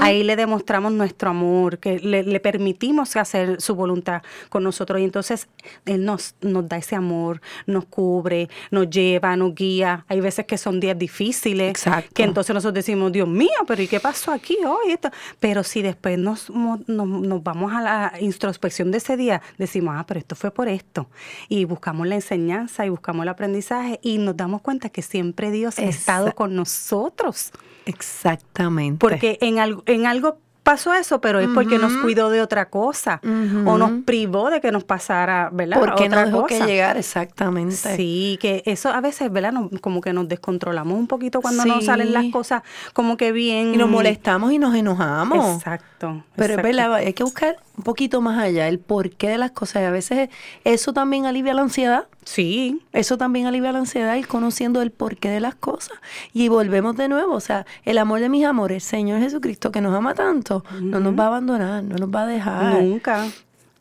[0.01, 5.01] Ahí le demostramos nuestro amor, que le, le permitimos hacer su voluntad con nosotros.
[5.01, 5.49] Y entonces
[5.87, 10.05] Él nos, nos da ese amor, nos cubre, nos lleva, nos guía.
[10.09, 12.11] Hay veces que son días difíciles, Exacto.
[12.15, 14.93] que entonces nosotros decimos, Dios mío, pero ¿y qué pasó aquí hoy?
[14.93, 15.11] Esto?
[15.41, 20.05] Pero si después nos, nos, nos vamos a la introspección de ese día, decimos, ah,
[20.07, 21.09] pero esto fue por esto.
[21.49, 25.79] Y buscamos la enseñanza y buscamos el aprendizaje y nos damos cuenta que siempre Dios
[25.79, 27.53] ha estado con nosotros.
[27.87, 28.99] Exactamente.
[28.99, 33.21] Porque en algo, en algo pasó eso, pero es porque nos cuidó de otra cosa
[33.25, 35.81] o nos privó de que nos pasara, ¿verdad?
[35.81, 36.57] porque otra dejó cosa.
[36.61, 37.75] que llegar exactamente.
[37.97, 39.51] Sí, que eso a veces, ¿verdad?
[39.53, 41.87] Nos- como que nos descontrolamos un poquito cuando nos Sí.
[41.87, 43.75] salen las cosas como que bien.
[43.75, 45.57] Y nos molestamos y nos enojamos.
[45.57, 46.23] Exacto.
[46.37, 46.63] Pero es exacto.
[46.63, 49.83] verdad, hay que buscar un poquito más allá el porqué de las cosas.
[49.83, 50.29] Y a veces
[50.65, 52.07] eso también alivia la ansiedad.
[52.25, 55.97] Sí, Eso también alivia la ansiedad, ir conociendo el porqué de las cosas.
[56.33, 59.93] Y volvemos de nuevo, o sea, el amor de mis amores, Señor Jesucristo, que nos
[59.95, 62.83] ama tanto, no nos va a abandonar, no nos va a dejar.
[62.83, 63.27] nunca.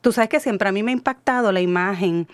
[0.02, 2.28] Tú sabes que siempre a mí me ha impactado la imagen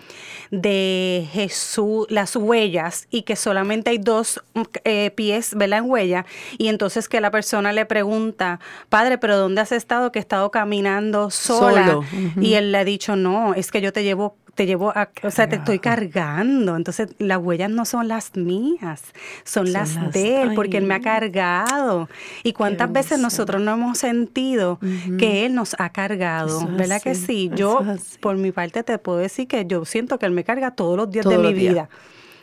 [0.51, 5.81] de Jesús, las huellas, y que solamente hay dos mm, eh, pies, ¿verdad?
[5.81, 6.27] En huella.
[6.57, 10.11] Y entonces que la persona le pregunta, Padre, ¿pero dónde has estado?
[10.11, 11.87] Que he estado caminando sola.
[11.87, 12.05] Solo.
[12.41, 15.31] Y él le ha dicho, no, es que yo te llevo te llevo a, o
[15.31, 16.75] sea, te estoy cargando.
[16.75, 19.03] Entonces, las huellas no son las mías,
[19.45, 22.09] son, Son las, las- de él, porque él me ha cargado.
[22.43, 24.81] Y cuántas veces nosotros no hemos sentido
[25.17, 27.53] que él nos ha cargado, Eso ¿verdad que sí?
[27.55, 27.85] Yo,
[28.19, 31.09] por mi parte, te puedo decir que yo siento que él me carga todos los
[31.09, 31.75] días Todos de mi días.
[31.75, 31.89] vida.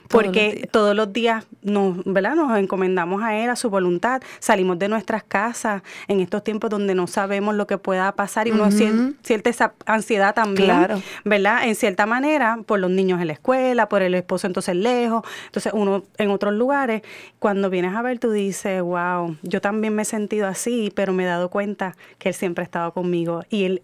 [0.07, 2.35] Todos los Porque todos los días nos, ¿verdad?
[2.35, 6.93] nos encomendamos a Él, a su voluntad, salimos de nuestras casas en estos tiempos donde
[6.95, 11.01] no sabemos lo que pueda pasar y uno sien- siente esa ansiedad también, Claro.
[11.23, 11.67] ¿verdad?
[11.67, 15.73] En cierta manera, por los niños en la escuela, por el esposo entonces lejos, entonces
[15.73, 17.01] uno en otros lugares,
[17.39, 21.23] cuando vienes a ver tú dices, wow, yo también me he sentido así, pero me
[21.23, 23.81] he dado cuenta que Él siempre ha estado conmigo y Él,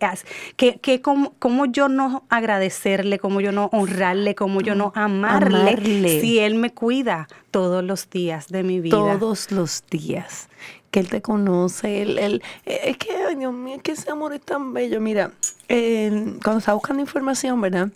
[0.55, 5.71] que, que cómo, cómo yo no agradecerle, cómo yo no honrarle, cómo yo no amarle,
[5.71, 6.10] Amarle.
[6.19, 8.97] Si Él me cuida todos los días de mi vida.
[8.97, 10.49] Todos los días.
[10.89, 12.01] Que Él te conoce.
[12.01, 14.99] Él, él- eh, es que, ay, Dios mío, es que ese amor es tan bello.
[14.99, 15.31] Mira,
[15.69, 16.09] eh,
[16.43, 17.89] cuando estaba buscando información, ¿verdad?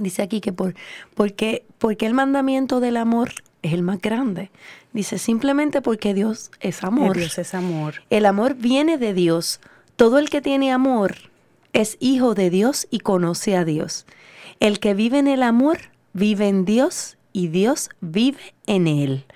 [0.00, 0.74] Dice aquí que por,
[1.14, 4.50] porque, porque el mandamiento del amor es el más grande.
[4.94, 7.16] Dice simplemente porque Dios es amor.
[7.16, 7.96] Dios es amor.
[8.10, 9.60] El amor viene de Dios.
[9.96, 11.14] Todo el que tiene amor
[11.72, 14.06] es hijo de Dios y conoce a Dios.
[14.60, 15.78] El que vive en el amor
[16.12, 19.26] vive en Dios y Dios vive en él.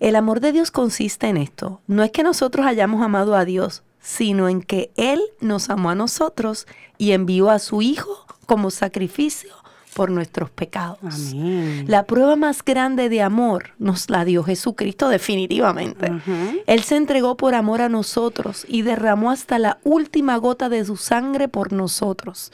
[0.00, 1.80] El amor de Dios consiste en esto.
[1.86, 5.94] No es que nosotros hayamos amado a Dios, sino en que Él nos amó a
[5.94, 6.66] nosotros
[6.98, 9.50] y envió a su Hijo como sacrificio
[9.94, 11.32] por nuestros pecados.
[11.32, 11.84] Amén.
[11.86, 16.10] La prueba más grande de amor nos la dio Jesucristo definitivamente.
[16.66, 20.96] Él se entregó por amor a nosotros y derramó hasta la última gota de su
[20.96, 22.50] sangre por nosotros.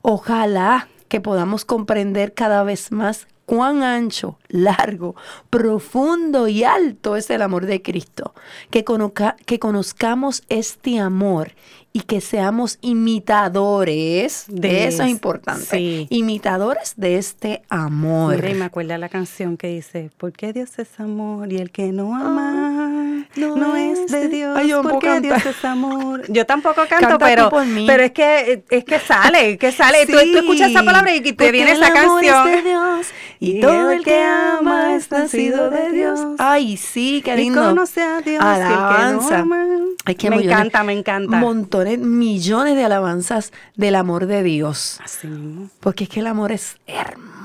[0.00, 5.16] Ojalá que podamos comprender cada vez más cuán ancho, largo,
[5.48, 8.34] profundo y alto es el amor de Cristo.
[8.68, 11.52] Que, conozca- que conozcamos este amor
[11.98, 16.06] y que seamos imitadores, De de eso es importante, sí.
[16.10, 18.36] imitadores de este amor.
[18.36, 21.90] Mira, y me acuerda la canción que dice, porque Dios es amor y el que
[21.90, 26.22] no ama, no, es de Dios, Ay, yo no porque Dios es amor.
[26.28, 27.50] Yo tampoco canto, Canta pero,
[27.86, 30.06] pero es que es que sale, que sale.
[30.06, 32.52] Tú, tú escuchas esa palabra y te porque viene esa amor es canción.
[32.52, 33.06] de Dios,
[33.40, 36.20] y todo el que ama es nacido de Dios.
[36.38, 37.62] Ay, sí, qué Y lindo.
[37.62, 39.38] conoce a Dios, y el que no Alabanza.
[39.40, 39.64] ama.
[40.06, 41.36] Me encanta, me encanta.
[41.36, 44.98] Montones, millones de alabanzas del amor de Dios.
[45.02, 45.70] Así mismo.
[45.80, 47.37] Porque es que el amor es hermoso.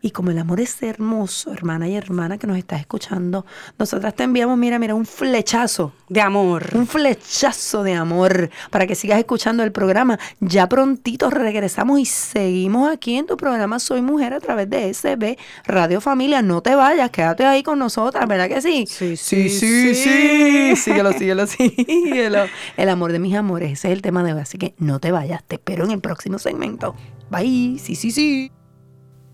[0.00, 3.46] Y como el amor es hermoso, hermana y hermana que nos estás escuchando,
[3.78, 5.92] nosotras te enviamos, mira, mira, un flechazo.
[6.08, 6.70] De amor.
[6.74, 10.18] Un flechazo de amor para que sigas escuchando el programa.
[10.40, 15.36] Ya prontito regresamos y seguimos aquí en tu programa Soy Mujer a través de SB
[15.64, 16.42] Radio Familia.
[16.42, 18.86] No te vayas, quédate ahí con nosotras, ¿verdad que sí?
[18.88, 19.94] Sí, sí, sí, sí.
[19.94, 20.76] sí.
[20.76, 22.44] Síguelo, síguelo, síguelo.
[22.76, 24.40] El amor de mis amores, ese es el tema de hoy.
[24.40, 26.94] Así que no te vayas, te espero en el próximo segmento.
[27.30, 28.50] Bye, sí, sí, sí.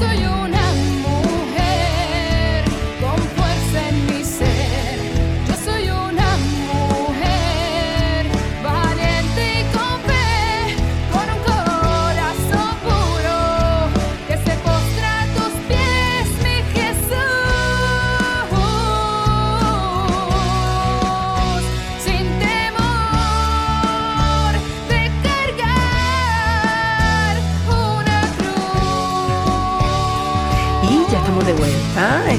[0.00, 0.29] soy una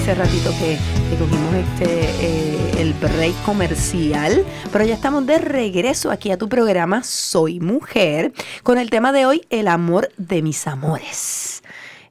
[0.02, 0.80] Ese ratito que,
[1.12, 4.44] que cogimos este eh, el break comercial.
[4.72, 8.34] Pero ya estamos de regreso aquí a tu programa Soy Mujer.
[8.64, 11.51] Con el tema de hoy, el amor de mis amores.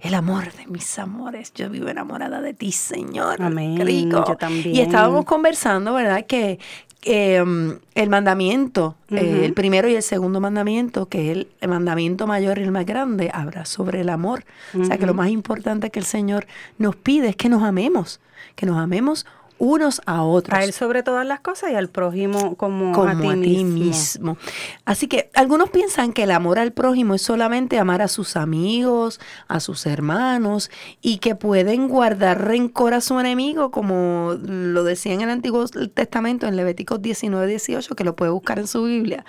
[0.00, 1.52] El amor de mis amores.
[1.54, 3.42] Yo vivo enamorada de ti, Señor.
[3.42, 4.24] Amén, Qué rico.
[4.26, 4.74] yo también.
[4.74, 6.24] Y estábamos conversando, ¿verdad?
[6.26, 6.58] Que
[7.02, 11.68] eh, um, el mandamiento, eh, el primero y el segundo mandamiento, que es el, el
[11.68, 14.44] mandamiento mayor y el más grande, habla sobre el amor.
[14.78, 16.46] O sea, que lo más importante que el Señor
[16.78, 18.20] nos pide es que nos amemos,
[18.54, 19.26] que nos amemos
[19.60, 20.58] unos a otros.
[20.58, 23.84] A él sobre todas las cosas y al prójimo como, como a ti, mismo.
[23.84, 24.38] mismo.
[24.86, 29.20] Así que algunos piensan que el amor al prójimo es solamente amar a sus amigos,
[29.48, 30.70] a sus hermanos,
[31.02, 36.46] y que pueden guardar rencor a su enemigo, como lo decía en el Antiguo Testamento,
[36.48, 39.26] en Levíticos 19, 18, que lo puede buscar en su Biblia.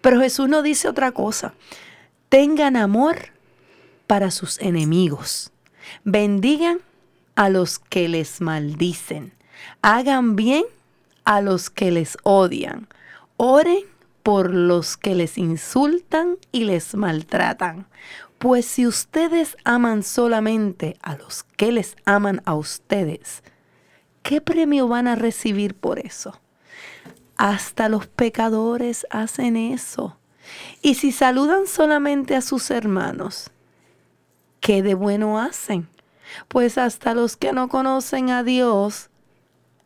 [0.00, 1.54] Pero Jesús nos dice otra cosa.
[2.28, 3.16] Tengan amor
[4.06, 5.50] para sus enemigos.
[6.04, 6.78] Bendigan
[7.34, 9.32] a los que les maldicen.
[9.84, 10.62] Hagan bien
[11.24, 12.86] a los que les odian.
[13.36, 13.82] Oren
[14.22, 17.88] por los que les insultan y les maltratan.
[18.38, 23.42] Pues si ustedes aman solamente a los que les aman a ustedes,
[24.22, 26.40] ¿qué premio van a recibir por eso?
[27.36, 30.16] Hasta los pecadores hacen eso.
[30.80, 33.50] Y si saludan solamente a sus hermanos,
[34.60, 35.88] ¿qué de bueno hacen?
[36.46, 39.10] Pues hasta los que no conocen a Dios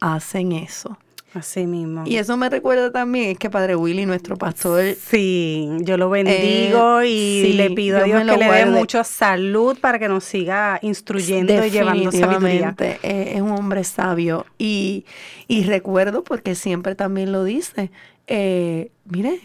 [0.01, 0.99] hacen eso.
[1.35, 2.05] Así mismo.
[2.07, 7.01] Y eso me recuerda también, es que Padre Willy, nuestro pastor, Sí, yo lo bendigo
[7.03, 10.25] Eh, y sí, le pido a Dios que le dé mucha salud para que nos
[10.25, 12.75] siga instruyendo y llevando sabiduría.
[12.79, 14.47] eh, es un hombre sabio.
[14.57, 15.05] Y,
[15.47, 17.91] y recuerdo, porque siempre también lo dice,
[18.29, 19.41] eh, mire,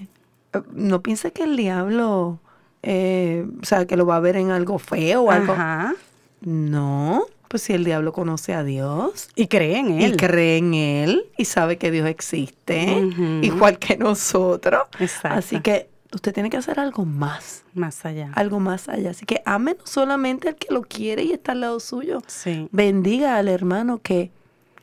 [0.73, 2.39] no piense que el diablo,
[2.83, 5.51] eh, o sea, que lo va a ver en algo feo o algo.
[5.51, 5.93] Ajá.
[6.39, 9.27] No, pues si el diablo conoce a Dios.
[9.35, 10.13] Y cree en él.
[10.13, 13.03] Y cree en Él y sabe que Dios existe,
[13.41, 14.83] igual que nosotros.
[14.99, 15.37] Exacto.
[15.37, 18.31] Así que usted tiene que hacer algo más, Más allá.
[18.35, 19.09] algo más allá.
[19.11, 22.21] Así que ame no solamente al que lo quiere y está al lado suyo.
[22.25, 22.69] Sí.
[22.71, 24.31] Bendiga al hermano que,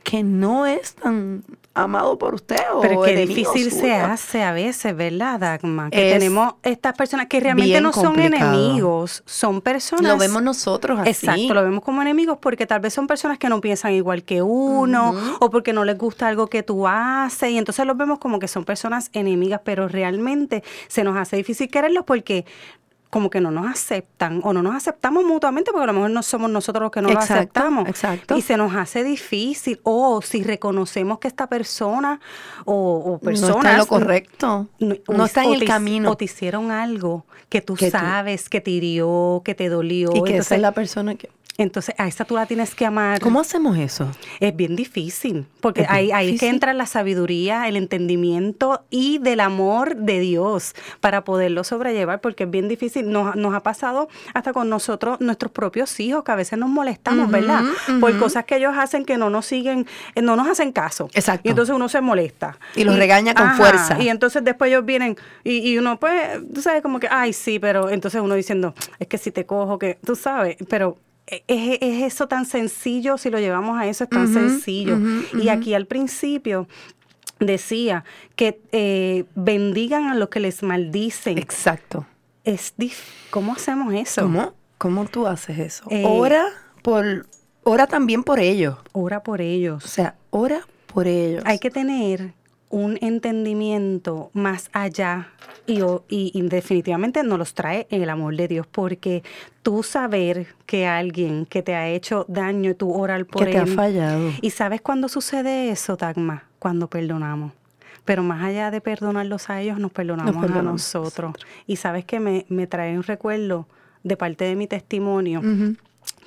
[0.03, 1.43] que no es tan
[1.85, 5.91] amado por usted o Pero qué difícil se hace a veces, ¿verdad, Dagma?
[5.91, 8.53] Que Es tenemos estas personas que realmente no son complicado.
[8.55, 10.12] enemigos, son personas.
[10.12, 11.11] Lo vemos nosotros así.
[11.11, 14.43] Exacto, lo vemos como enemigos porque tal vez son personas que no piensan igual que
[14.43, 18.38] uno o porque no les gusta algo que tú haces y entonces los vemos como
[18.38, 22.45] que son personas enemigas, pero realmente se nos hace difícil quererlos porque
[23.11, 26.23] como que no nos aceptan o no nos aceptamos mutuamente porque a lo mejor no
[26.23, 27.88] somos nosotros los que no Exacto, nos aceptamos.
[27.88, 28.37] exacto.
[28.37, 32.21] Y se nos hace difícil o si reconocemos que esta persona
[32.66, 32.75] o,
[33.14, 33.51] o personas...
[33.57, 34.66] no está en lo correcto.
[34.79, 36.11] no, está en el te- camino.
[36.11, 40.11] O te hicieron algo que tú Que tú- sabes que te hirió, que te dolió.
[40.14, 43.21] y que esa es la persona que Entonces, a esa tú la tienes que amar.
[43.21, 44.09] ¿Cómo hacemos eso?
[44.38, 49.40] Es bien difícil, porque Es ahí, ahí que entra la sabiduría, el entendimiento y del
[49.40, 53.11] amor de Dios para poderlo sobrellevar, porque es bien difícil.
[53.11, 57.29] Nos, nos ha pasado hasta con nosotros, nuestros propios hijos, que a veces nos molestamos,
[57.29, 57.64] ¿verdad?
[57.99, 61.11] Por cosas que ellos hacen que no nos siguen, eh, no nos hacen caso.
[61.12, 61.49] Exacto.
[61.49, 62.57] Y entonces uno se molesta.
[62.77, 64.01] Y los regaña con fuerza.
[64.01, 67.59] Y entonces después ellos vienen y, y uno, pues, tú sabes, como que, ay, sí,
[67.59, 70.99] pero entonces uno diciendo, es que si te cojo, que tú sabes, pero
[71.47, 74.99] es, es eso tan sencillo, si lo llevamos a eso, es tan sencillo.
[75.41, 76.68] Y aquí al principio
[77.41, 78.05] decía
[78.37, 81.39] que eh, bendigan a los que les maldicen.
[81.39, 82.07] Exacto.
[82.45, 82.74] Es
[83.31, 84.22] ¿Cómo hacemos eso?
[84.22, 84.55] ¿Cómo?
[84.79, 85.85] ¿Cómo tú haces eso?
[85.91, 86.47] Eh, ora
[86.83, 87.26] por,
[87.62, 88.76] ora también por ellos.
[88.93, 89.85] Ora por ellos.
[89.85, 91.43] O sea, ora por ellos.
[91.45, 92.33] Hay que tener
[92.71, 95.29] un entendimiento más allá
[95.66, 99.23] y, o- y- y definitivamente nos los trae en el amor de Dios, porque
[99.62, 103.62] tú saber que alguien que te ha hecho daño, tú orar por que te ha
[103.62, 103.69] él.
[103.75, 104.33] fallado.
[104.43, 106.45] ¿Y sabes cuándo sucede eso, Tagma?
[106.59, 107.53] Cuando perdonamos.
[108.05, 111.35] Pero más allá de perdonarlos a ellos, nos perdonamos, Nos perdonamos a nosotros.
[111.66, 113.66] Y sabes que me, me trae un recuerdo
[114.03, 115.43] de parte de mi testimonio.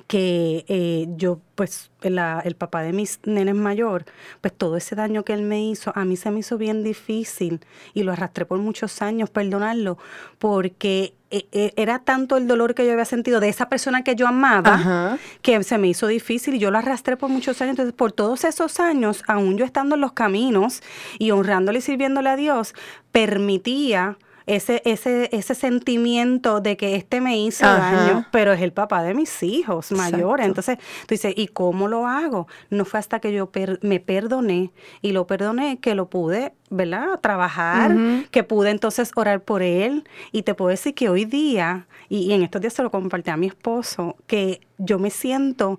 [0.06, 4.04] Que eh, yo, pues, la- el papá de mis nenes mayor,
[4.40, 7.60] pues todo ese daño que él me hizo, a mí se me hizo bien difícil
[7.94, 9.98] y lo arrastré por muchos años perdonarlo,
[10.38, 14.14] porque eh, eh, era tanto el dolor que yo había sentido de esa persona que
[14.14, 15.18] yo amaba, Ajá.
[15.40, 17.70] que se me hizo difícil y yo lo arrastré por muchos años.
[17.70, 20.82] Entonces, por todos esos años, aún yo estando en los caminos
[21.18, 22.74] y honrándole y sirviéndole a Dios,
[23.12, 27.92] permitía ese, ese, ese sentimiento de que este me hizo Ajá.
[27.92, 30.46] daño, pero es el papá de mis hijos mayores.
[30.46, 30.72] Exacto.
[30.72, 32.46] Entonces, tú dices, ¿y cómo lo hago?
[32.70, 37.20] No fue hasta que yo per- me perdoné y lo perdoné que lo pude, ¿verdad?
[37.20, 37.96] Trabajar,
[38.30, 40.04] que pude entonces orar por él.
[40.32, 43.30] Y te puedo decir que hoy día, y, y en estos días se lo compartí
[43.30, 45.78] a mi esposo, que yo me siento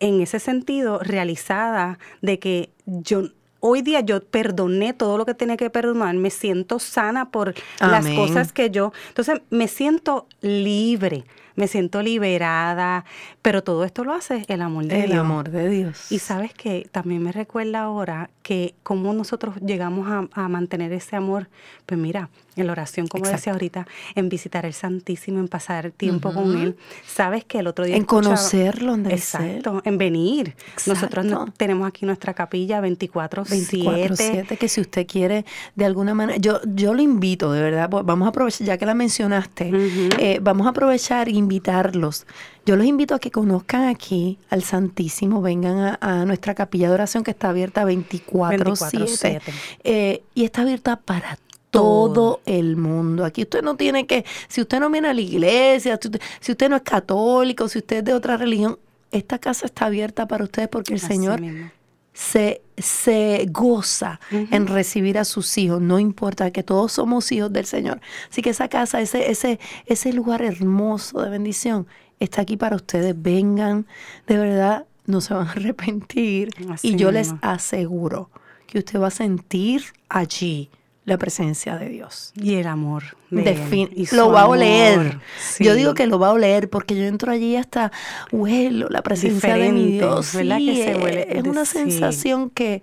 [0.00, 3.22] en ese sentido realizada de que yo
[3.64, 8.06] hoy día yo perdoné todo lo que tenía que perdonar, me siento sana por las
[8.08, 13.04] cosas que yo, entonces me siento libre, me siento liberada,
[13.40, 15.20] pero todo esto lo hace el amor de El Dios.
[15.20, 16.10] amor de Dios.
[16.10, 21.16] Y sabes que también me recuerda ahora que cómo nosotros llegamos a, a mantener ese
[21.16, 21.48] amor,
[21.86, 23.36] pues mira, en la oración, como Exacto.
[23.38, 26.76] decía ahorita, en visitar el Santísimo, en pasar tiempo con Él.
[27.06, 29.12] Sabes que el otro día En conocerlo, en ser.
[29.12, 30.54] Exacto, en venir.
[30.86, 31.54] Nosotros no- Exacto.
[31.56, 33.46] tenemos aquí nuestra capilla 24-7.
[33.48, 35.44] 24/7, que si usted quiere
[35.76, 38.94] de alguna manera, yo, yo lo invito, de verdad, vamos a aprovechar, ya que la
[38.94, 40.08] mencionaste, Ujú.
[40.18, 42.26] eh, vamos a aprovechar e invitarlos.
[42.64, 46.94] Yo los invito a que conozcan aquí al Santísimo, vengan a, a nuestra capilla de
[46.94, 49.40] oración que está abierta 24/7 24/7.
[49.84, 51.38] eh, y está abierta para
[51.70, 52.40] Todo.
[52.46, 53.24] el mundo.
[53.24, 56.52] Aquí usted no tiene que, si usted no viene a la iglesia, si usted, si
[56.52, 58.78] usted no es católico, si usted es de otra religión,
[59.10, 61.70] esta casa está abierta para ustedes porque el Así Señor mismo.
[62.12, 67.64] se, se goza en recibir a sus hijos, no importa que todos somos hijos del
[67.66, 68.00] Señor.
[68.30, 71.86] Así que esa casa, ese, ese, ese lugar hermoso de bendición,
[72.24, 73.14] está aquí para ustedes.
[73.20, 73.86] Vengan,
[74.26, 76.50] de verdad, no se van a arrepentir.
[76.70, 78.30] Así y yo les aseguro
[78.66, 80.70] que usted va a sentir allí
[81.04, 82.32] la presencia de Dios.
[82.36, 83.02] Y el amor.
[83.30, 85.18] de y lo va a oler.
[85.58, 87.90] Yo digo que lo va a oler porque yo entro allí hasta
[88.30, 90.32] huelo la presencia de mi Dios.
[90.34, 91.26] ¿verdad Sí, que se huele?
[91.38, 91.72] Es una sí.
[91.78, 92.82] sensación que,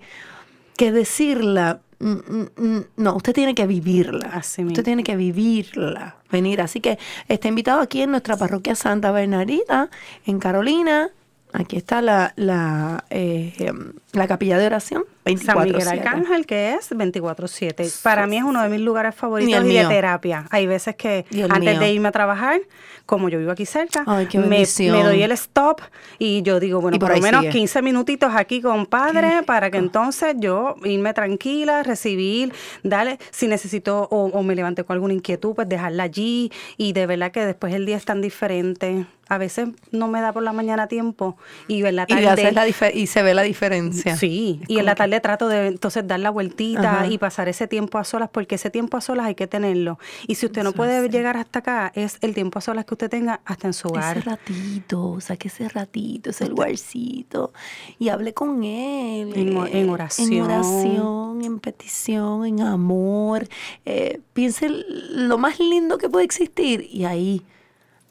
[0.76, 4.30] que decirla, no, usted tiene que vivirla.
[4.34, 6.62] Así usted tiene que vivirla, venir.
[6.62, 6.98] Así que
[7.28, 9.90] está invitado aquí en nuestra parroquia Santa Bernardita,
[10.26, 11.10] en Carolina.
[11.52, 13.74] Aquí está la, la, eh,
[14.14, 18.02] la capilla de oración, 24 San Miguel Arcángel, que es 24-7.
[18.04, 20.46] Para mí es uno de mis lugares favoritos y de terapia.
[20.50, 21.80] Hay veces que antes mío.
[21.80, 22.62] de irme a trabajar,
[23.06, 24.66] como yo vivo aquí cerca, Ay, me,
[25.04, 25.82] doy el stop
[26.20, 27.52] y yo digo, bueno, por por, lo menos sigue.
[27.54, 32.54] 15 minutitos aquí con padre para que entonces yo irme tranquila, recibir,
[32.84, 37.08] darle, si necesito o, o me levanté con alguna inquietud, pues dejarla allí y de
[37.08, 39.06] verdad que después el día es tan diferente.
[39.28, 42.52] A veces no me da por la mañana tiempo y en la tarde...
[42.52, 44.18] la y se ve la diferencia.
[44.18, 47.08] Sí, Es y en la que- tarde trato de entonces dar la vueltita Ajá.
[47.08, 50.00] y pasar ese tiempo a solas, porque ese tiempo a solas hay que tenerlo.
[50.28, 52.96] Y si usted no Eso puede llegar hasta acá, es el tiempo a solas que
[52.96, 54.18] usted tenga hasta en su hogar.
[54.18, 57.54] Ese ratito, saque ese ratito, ese lugarcito
[58.00, 59.34] y hable con él.
[59.36, 60.34] En o- eh, en oración.
[60.34, 63.48] En oración, en petición, en amor.
[63.86, 67.44] Eh, piense lo más lindo que puede existir y ahí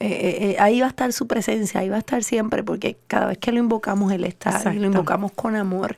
[0.01, 2.97] eh, eh, eh, ahí va a estar su presencia, ahí va a estar siempre, porque
[3.09, 5.97] cada vez que lo invocamos, Él está, y lo invocamos con amor.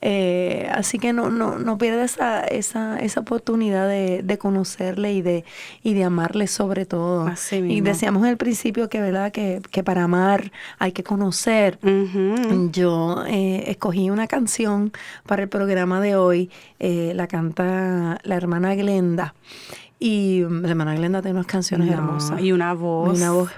[0.00, 5.20] Eh, así que no, no, no pierda esa, esa, esa oportunidad de, de conocerle y
[5.22, 5.44] de,
[5.82, 7.26] y de amarle sobre todo.
[7.26, 7.88] Así y mismo.
[7.88, 9.32] decíamos al principio que, ¿verdad?
[9.32, 11.78] Que, que para amar hay que conocer.
[12.72, 14.92] Yo escogí una canción
[15.26, 19.34] para el programa de hoy, la canta la hermana Glenda.
[20.04, 22.40] Y mm, la hermana Glenda tiene unas canciones No, hermosas.
[22.40, 23.16] Y una voz.
[23.18, 23.50] Una voz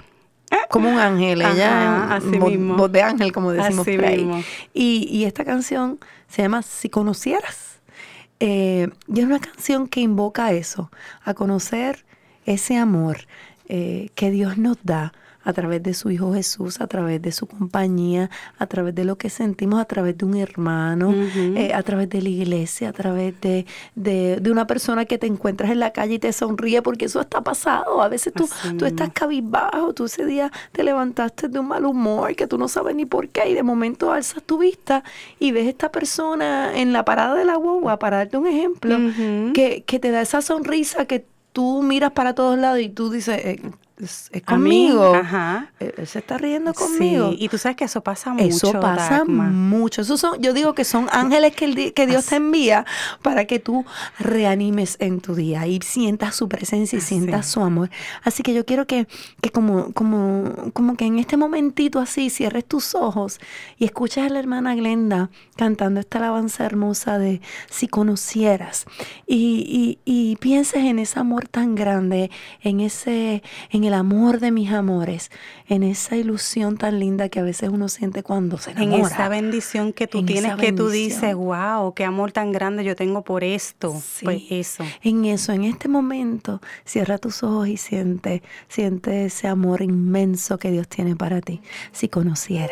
[0.69, 2.75] como un ángel, ella Ajá, así voz, mismo.
[2.75, 4.17] voz de ángel, como decimos Así por ahí.
[4.23, 4.43] mismo.
[4.73, 7.79] Y, y esta canción se llama Si conocieras.
[8.39, 10.91] Eh, y es una canción que invoca eso,
[11.23, 12.05] a conocer
[12.45, 13.17] ese amor
[13.69, 15.13] eh, que Dios nos da
[15.45, 19.17] a través de su Hijo Jesús, a través de su compañía, a través de lo
[19.17, 23.39] que sentimos, a través de un hermano, eh, a través de la iglesia, a través
[23.41, 27.05] de, de, de una persona que te encuentras en la calle y te sonríe, porque
[27.05, 28.01] eso está pasado.
[28.01, 31.85] A veces tú, Así tú estás cabizbajo, tú ese día te levantaste de un mal
[31.85, 35.03] humor que tú no sabes ni por qué y de momento alzas tu vista
[35.39, 38.97] y ves esta persona en la parada de la guagua, para darte un ejemplo,
[39.53, 43.39] que, que te da esa sonrisa que tú miras para todos lados y tú dices,
[43.45, 43.61] eh,
[43.97, 45.15] mí, conmigo.
[45.15, 45.71] Ajá.
[45.79, 47.31] Él, él se está riendo conmigo.
[47.31, 48.45] Sí, y tú sabes que eso pasa mucho.
[48.45, 50.01] Eso pasa mucho.
[50.01, 52.85] Eso son, yo digo que son ángeles que, el que Dios te envía
[53.21, 53.85] para que tú
[54.19, 57.15] reanimes en tu día y sientas su presencia y Así.
[57.15, 57.89] sientas su amor.
[58.23, 59.07] Así que yo quiero que,
[59.41, 63.39] que como, como, como que en este momentito así cierres tus ojos
[63.77, 68.85] y escuches a la hermana Glenda cantando esta alabanza hermosa de si conocieras
[69.25, 72.29] y, y, y pienses en ese amor tan grande,
[72.61, 75.31] en ese, en el amor de mis amores,
[75.67, 79.13] en esa ilusión tan linda que a veces uno siente cuando se En enamora.
[79.13, 82.95] esa bendición que tú En tienes, que tú dices, wow, qué amor tan grande yo
[82.95, 83.93] tengo por esto.
[84.03, 84.25] Sí.
[84.25, 84.83] Pues eso.
[85.01, 90.71] En eso, en este momento, cierra tus ojos y siente, siente ese amor inmenso que
[90.71, 91.61] Dios tiene para ti.
[91.91, 92.71] Si conocieras.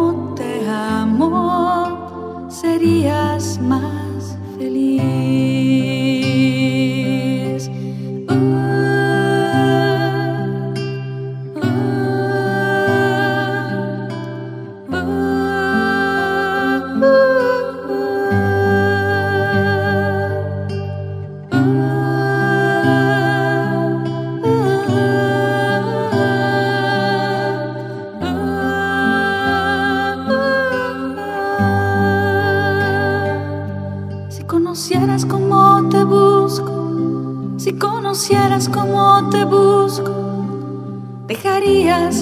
[2.81, 4.00] amo, serías más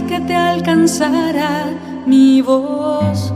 [0.07, 1.65] que te alcanzara
[2.05, 3.33] mi voz.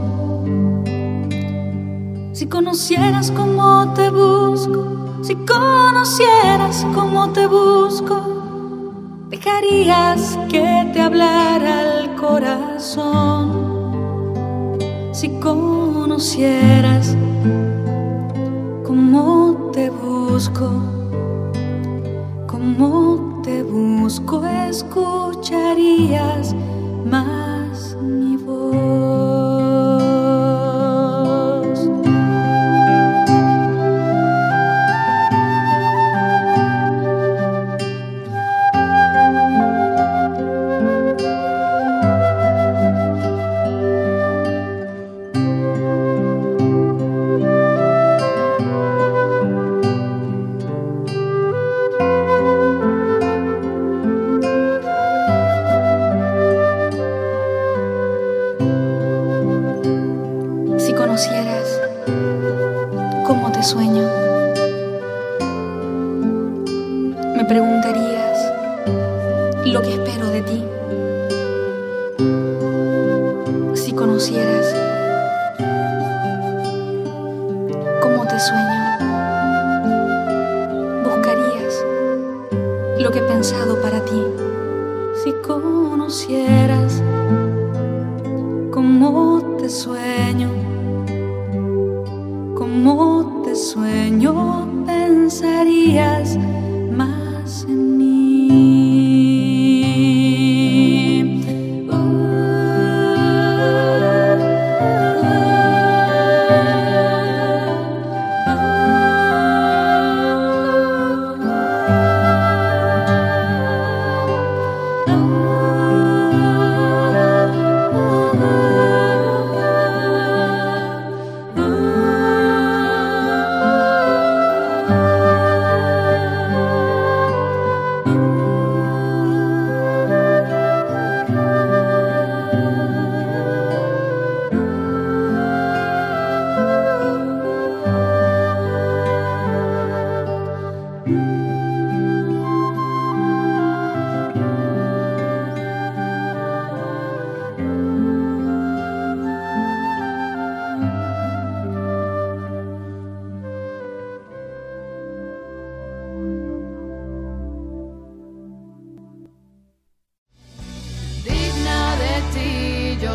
[2.32, 12.14] Si conocieras cómo te busco, si conocieras cómo te busco, dejarías que te hablara el
[12.14, 13.52] corazón.
[15.12, 17.16] Si conocieras
[18.84, 20.70] cómo te busco,
[22.46, 26.54] cómo te busco, escucharías
[27.04, 27.43] más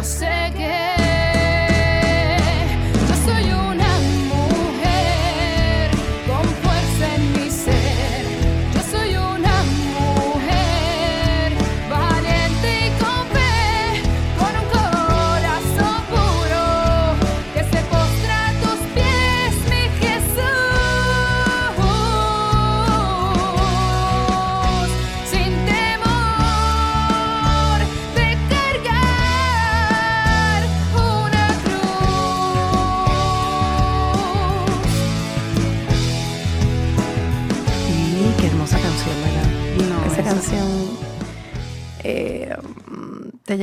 [0.02, 0.39] ti,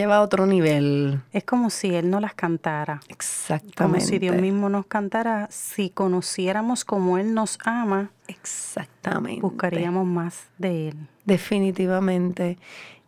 [0.07, 1.21] lleva a otro nivel.
[1.33, 3.01] Es como si Él no las cantara.
[3.09, 3.77] Exactamente.
[3.77, 5.49] Como si Dios mismo nos cantara.
[5.51, 9.41] Si conociéramos como Él nos ama, Exactamente.
[9.43, 10.97] buscaríamos más de Él.
[11.25, 12.59] Definitivamente.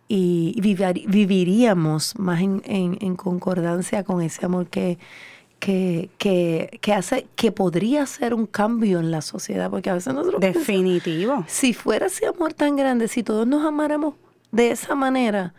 [0.08, 0.58] Y
[1.06, 4.98] viviríamos más en, en- en concordancia con ese amor que,
[5.58, 10.14] que, que, que hace, que podría ser un cambio en la sociedad, porque a veces
[10.14, 11.44] nosotros pensamos, Definitivo.
[11.46, 14.14] si fuera ese amor tan grande, si todos nos amáramos
[14.50, 15.52] de esa manera,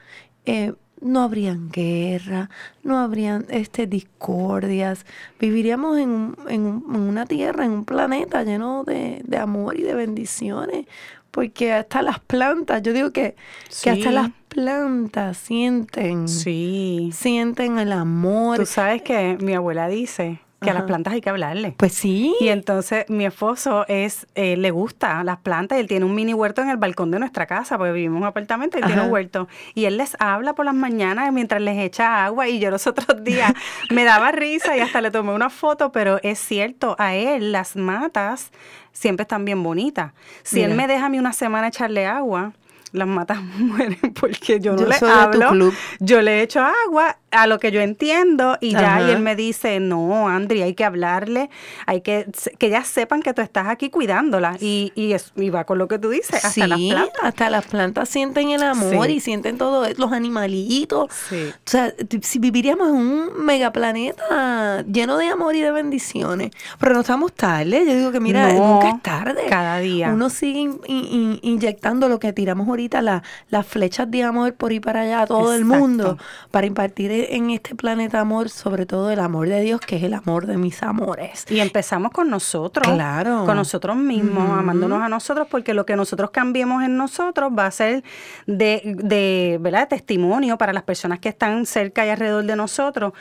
[0.45, 2.49] eh, no habrían guerra,
[2.83, 5.05] no habrían este, discordias,
[5.39, 9.83] viviríamos en, un- en en una tierra, en un planeta lleno de, de amor y
[9.83, 10.85] de bendiciones,
[11.31, 13.35] porque hasta las plantas, yo digo que,
[13.83, 17.11] que hasta las plantas sienten, Sí.
[17.13, 18.57] sienten el amor.
[18.57, 21.73] Tú sabes que mi abuela dice que a las plantas hay que hablarle.
[21.77, 26.05] Pues sí, Y entonces mi esposo es, eh, le gusta las plantas y él tiene
[26.05, 28.81] un mini huerto en el balcón de nuestra casa, porque vivimos en un apartamento y
[28.81, 29.47] él tiene un huerto.
[29.73, 33.07] Y él les habla por las mañanas mientras les echa agua y yo los otros
[33.23, 33.53] días
[33.89, 37.75] me daba risa y hasta le tomé una foto, pero es cierto, a él las
[37.75, 38.51] matas
[38.91, 40.13] siempre están bien bonitas.
[40.43, 42.53] Si él me deja a mí una semana echarle agua,
[42.91, 45.71] las matas mueren porque yo no Yo le hablo.
[45.99, 49.07] Yo le echo agua a lo que yo entiendo y ya, Ajá.
[49.07, 51.51] y él me dice, no, Andri, hay que hablarle,
[51.85, 52.25] hay que,
[52.57, 54.57] que ellas sepan que tú estás aquí cuidándola.
[54.59, 57.23] Y, y, es- y va con lo que tú dices, hasta las plantas.
[57.23, 59.13] hasta las plantas sienten el amor Sí.
[59.13, 61.11] y sienten todo, los animalitos.
[61.29, 61.49] Sí.
[61.49, 67.01] O sea, si viviríamos en un megaplaneta lleno de amor y de bendiciones, pero no
[67.01, 69.43] estamos tarde, yo digo que mira, No, nunca es tarde.
[69.49, 70.09] cada día.
[70.09, 74.53] Uno sigue in- in- in- inyectando lo que tiramos ahorita, la- las flechas de amor
[74.53, 76.17] por ir para allá a todo el mundo,
[76.51, 80.03] para impartir e- en este planeta amor, sobre todo el amor de Dios, que es
[80.03, 81.45] el amor de mis amores.
[81.49, 82.87] Y empezamos con nosotros.
[82.87, 83.43] Claro.
[83.45, 87.71] Con nosotros mismos, amándonos a nosotros, porque lo que nosotros cambiemos en nosotros va a
[87.71, 88.03] ser
[88.47, 89.87] de, de, ¿verdad?
[89.89, 93.13] testimonio para las personas que están cerca y alrededor de nosotros.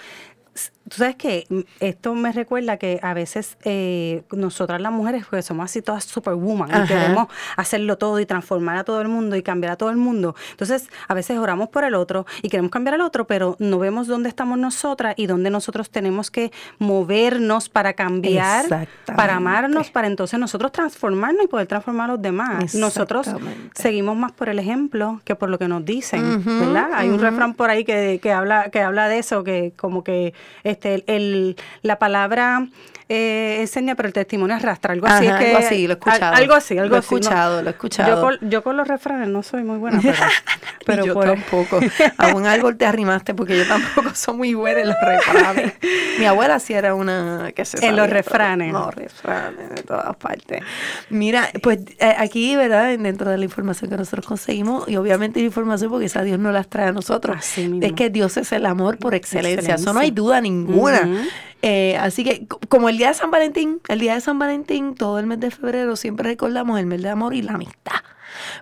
[0.88, 1.46] Tú sabes que
[1.80, 6.70] esto me recuerda que a veces eh, nosotras las mujeres, pues somos así todas superwoman
[6.70, 6.84] Ajá.
[6.84, 9.98] y queremos hacerlo todo y transformar a todo el mundo y cambiar a todo el
[9.98, 10.34] mundo.
[10.52, 14.06] Entonces, a veces oramos por el otro y queremos cambiar al otro, pero no vemos
[14.06, 20.40] dónde estamos nosotras y dónde nosotros tenemos que movernos para cambiar, para amarnos, para entonces
[20.40, 22.74] nosotros transformarnos y poder transformar a los demás.
[22.74, 23.28] Nosotros
[23.74, 26.90] seguimos más por el ejemplo que por lo que nos dicen, ¿verdad?
[26.94, 30.32] Hay un refrán por ahí que, que habla que habla de eso, que como que
[30.64, 32.66] este, el, el- la palabra
[33.10, 35.26] eh, enseña, pero el testimonio arrastra, algo así.
[35.26, 36.34] Ajá, es que, algo así, lo he escuchado.
[36.34, 38.08] al- Algo así, algo Lo he escuchado, lo he escuchado.
[38.16, 40.14] Yo con, yo con los refranes no soy muy buena, pero,
[40.84, 41.80] pero yo por- tampoco.
[42.18, 45.72] A un árbol te arrimaste porque yo tampoco soy muy buena en los refranes.
[46.18, 48.32] Mi abuela sí era una que se En los sabía todo.
[48.32, 48.72] refranes.
[48.74, 50.62] No, refranes de todas partes.
[51.08, 52.94] Mira, pues eh, aquí, ¿verdad?
[52.98, 56.52] Dentro de la información que nosotros conseguimos, y obviamente la información porque esa Dios no
[56.52, 57.86] las trae a nosotros, Así mismo.
[57.86, 59.76] es que Dios es el amor por excelencia.
[59.76, 61.26] Eso no hay duda ninguna.
[61.62, 64.94] Eh, así que, co- como el día de San Valentín, el día de San Valentín,
[64.94, 67.96] todo el mes de febrero siempre recordamos el mes del amor y la amistad.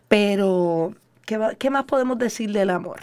[0.08, 0.94] Pero,
[1.26, 3.00] ¿qué, qué más podemos decir del amor?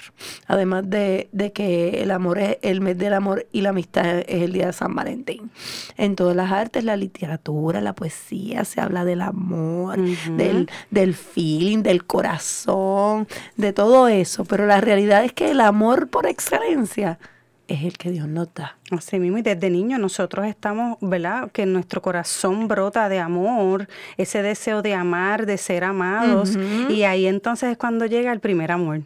[0.47, 4.41] Además de, de que el amor es el mes del amor y la amistad es
[4.41, 5.51] el día de San Valentín.
[5.97, 9.99] En todas las artes, la literatura, la poesía, se habla del amor,
[10.31, 14.45] del, del feeling, del corazón, de todo eso.
[14.45, 17.19] Pero la realidad es que el amor por excelencia
[17.67, 18.77] es el que Dios nos da.
[18.91, 21.51] Así mismo, y desde niños nosotros estamos, ¿verdad?
[21.51, 23.87] Que nuestro corazón brota de amor,
[24.17, 26.57] ese deseo de amar, de ser amados,
[26.89, 29.01] y ahí entonces es cuando llega el primer amor,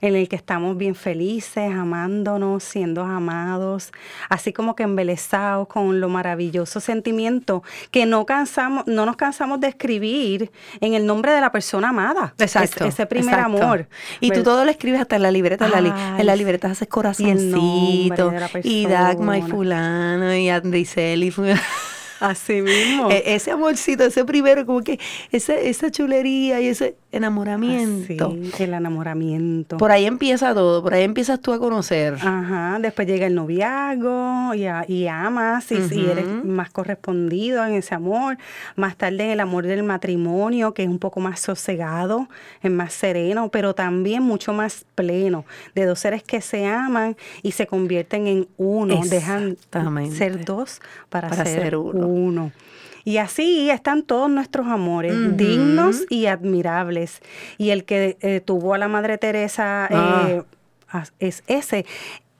[0.00, 3.92] en el que estamos bien felices, amándonos, siendo amados,
[4.28, 9.68] así como que embelesados con lo maravilloso sentimiento que no cansamos, no nos cansamos de
[9.68, 12.34] escribir en el nombre de la persona amada.
[12.38, 13.62] Es- ese primer exacto.
[13.62, 13.88] amor.
[14.20, 15.66] Y tú todo lo escribes hasta en la libreta.
[15.66, 15.88] en la li-
[16.18, 18.30] en la Ay, libreta haces y corazoncito.
[18.32, 21.60] la Y Dagma y fulano y Andricel y fulano.
[22.20, 23.08] Así mismo.
[23.12, 24.98] E- ese amorcito, ese primero, como que
[25.30, 28.36] ese, esa chulería y ese enamoramiento.
[28.52, 29.76] Así, el enamoramiento.
[29.76, 32.14] Por ahí empieza todo, por ahí empiezas tú a conocer.
[32.14, 37.74] Ajá, después llega el noviazgo y, a- y amas y, y eres más correspondido en
[37.74, 38.38] ese amor.
[38.76, 42.28] Más tarde el amor del matrimonio, que es un poco más sosegado,
[42.62, 45.44] es más sereno, pero también mucho más pleno,
[45.74, 49.56] de dos seres que se aman y se convierten en uno, dejan
[50.10, 52.06] ser dos para, Para ser, ser uno.
[52.06, 52.52] uno.
[53.08, 57.22] Y así están todos nuestros amores, dignos y admirables.
[57.56, 60.26] Y el que eh, tuvo a la Madre Teresa Ah.
[60.28, 60.42] eh,
[60.88, 61.86] as- es ese.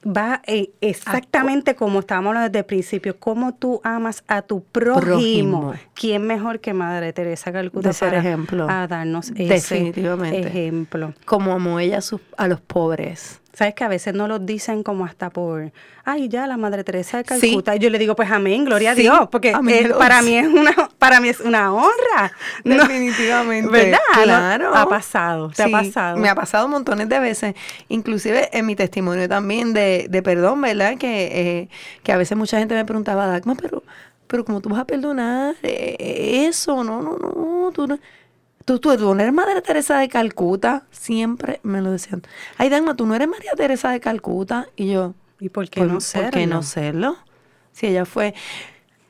[0.05, 5.01] Va eh, exactamente como estábamos hablando desde el principio, cómo tú amas a tu prójimo.
[5.01, 5.73] Prójimo.
[5.95, 8.67] ¿Quién mejor que Madre Teresa Calcuta De ser para ejemplo.
[8.69, 10.47] a darnos ese Definitivamente.
[10.47, 11.13] ejemplo?
[11.25, 13.38] Como amó ella a, sus- a los pobres.
[13.53, 15.71] Sabes que a veces no lo dicen como hasta por,
[16.05, 17.47] ay, ya la Madre Teresa de Sí.
[17.49, 17.75] Calcuta.
[17.75, 19.51] Y yo le digo, pues amén, gloria Sí, a Dios, porque
[19.97, 22.31] para mí es una, para mí es una honra.
[22.63, 23.71] No, Definitivamente.
[23.71, 23.99] ¿Verdad?
[24.23, 24.75] Claro.
[24.75, 26.17] ha pasado, te Sí, ha pasado.
[26.17, 27.55] Me ha pasado montones de veces,
[27.87, 30.97] inclusive en mi testimonio también de, de perdón, ¿verdad?
[30.97, 31.29] Que,
[31.61, 31.69] eh,
[32.03, 33.83] que a veces mucha gente me preguntaba, Dagma, pero,
[34.27, 36.83] pero ¿cómo tú vas a perdonar eh, eso?
[36.83, 37.97] No, no, no, tú no.
[38.69, 42.21] Tú, tú, tú no eres Madre Teresa de Calcuta, siempre me lo decían.
[42.55, 44.67] Ay, Dagma, tú no eres María Teresa de Calcuta.
[44.75, 46.29] Y yo, ¿Y por qué ¿por, no por serlo?
[46.29, 47.17] qué no serlo?
[47.71, 48.35] Si ella fue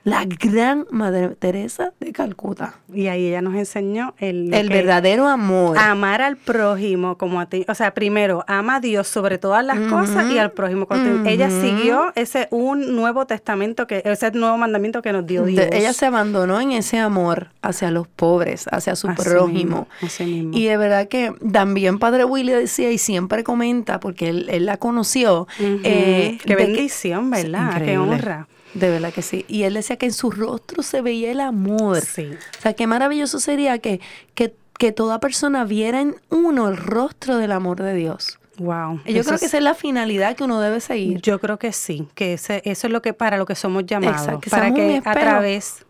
[0.10, 2.76] la gran Madre Teresa de Calcuta.
[2.94, 5.78] Y ahí ella nos enseñó el, El verdadero amor.
[5.78, 7.66] Amar al prójimo como a ti.
[7.68, 10.88] O sea, primero, ama a Dios sobre todas las cosas y al prójimo.
[10.88, 10.96] ti.
[11.30, 15.66] Ella siguió ese un nuevo testamento, que ese nuevo mandamiento que nos dio De- Dios.
[15.72, 19.48] ella se abandonó en ese amor hacia los pobres, hacia su Así prójimo.
[19.54, 20.52] mismo, así mismo.
[20.58, 24.78] Y de verdad que también Padre Willy decía y siempre comenta, porque él, él la
[24.78, 25.48] conoció.
[25.60, 27.82] Eh, Qué de que- bendición, ¿verdad?
[27.84, 28.48] Qué honra.
[28.74, 29.46] De verdad que sí.
[29.48, 32.02] Y él decía que en su rostro se veía el amor.
[32.02, 32.30] Sí.
[32.58, 34.00] O sea, qué maravilloso sería que,
[34.36, 38.40] que, que toda persona viera en uno el rostro del amor de Dios.
[38.58, 39.00] Wow.
[39.06, 41.22] Y yo creo que es- esa es la finalidad que uno debe seguir.
[41.22, 44.22] Yo creo que sí, que ese, eso es lo que para lo que somos llamados,
[44.22, 45.86] Exacto, que para que a través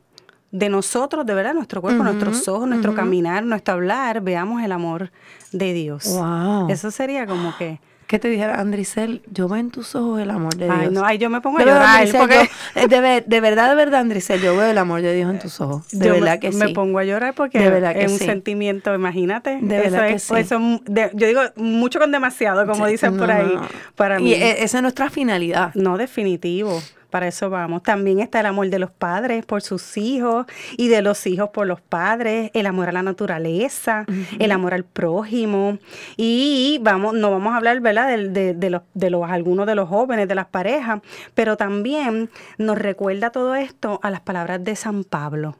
[0.51, 5.11] de nosotros, de verdad, nuestro cuerpo, nuestros ojos, nuestro caminar, nuestro hablar, veamos el amor
[5.51, 6.05] de Dios.
[6.07, 6.69] Wow.
[6.69, 7.80] Eso sería como que,
[8.10, 9.22] ¿Qué te dijera, Andricel?
[9.32, 10.78] Yo veo en tus ojos el amor de Dios.
[10.80, 13.70] ay, no, ay, yo me pongo a llorar Andricel, porque yo- de, ver- de verdad,
[13.70, 15.88] de verdad, Andricel, yo veo el amor de Dios en tus ojos.
[15.91, 16.57] De yo verdad me, que sí.
[16.57, 18.26] me pongo a llorar porque De verdad que es un sí.
[18.26, 19.60] sentimiento, imagínate.
[19.62, 20.34] De eso verdad que es, sí.
[20.38, 23.53] eso es de- yo digo mucho con demasiado, como Sí, dicen por ahí.
[23.53, 23.62] no.
[23.95, 24.34] Para y mí.
[24.34, 25.72] e- esa es nuestra finalidad.
[25.76, 26.82] No, definitivo.
[27.10, 27.82] Para eso vamos.
[27.82, 30.45] También está el amor de los padres por sus hijos
[30.78, 34.05] y de los hijos por los padres, el amor a la naturaleza,
[34.38, 35.80] el amor al prójimo.
[36.18, 39.74] Y vamos, no vamos a hablar, ¿verdad?, del- de, de los, de los algunos de
[39.74, 41.01] los jóvenes, de las parejas,
[41.34, 42.30] pero también
[42.60, 45.55] nos recuerda todo esto a las palabras de San Pablo,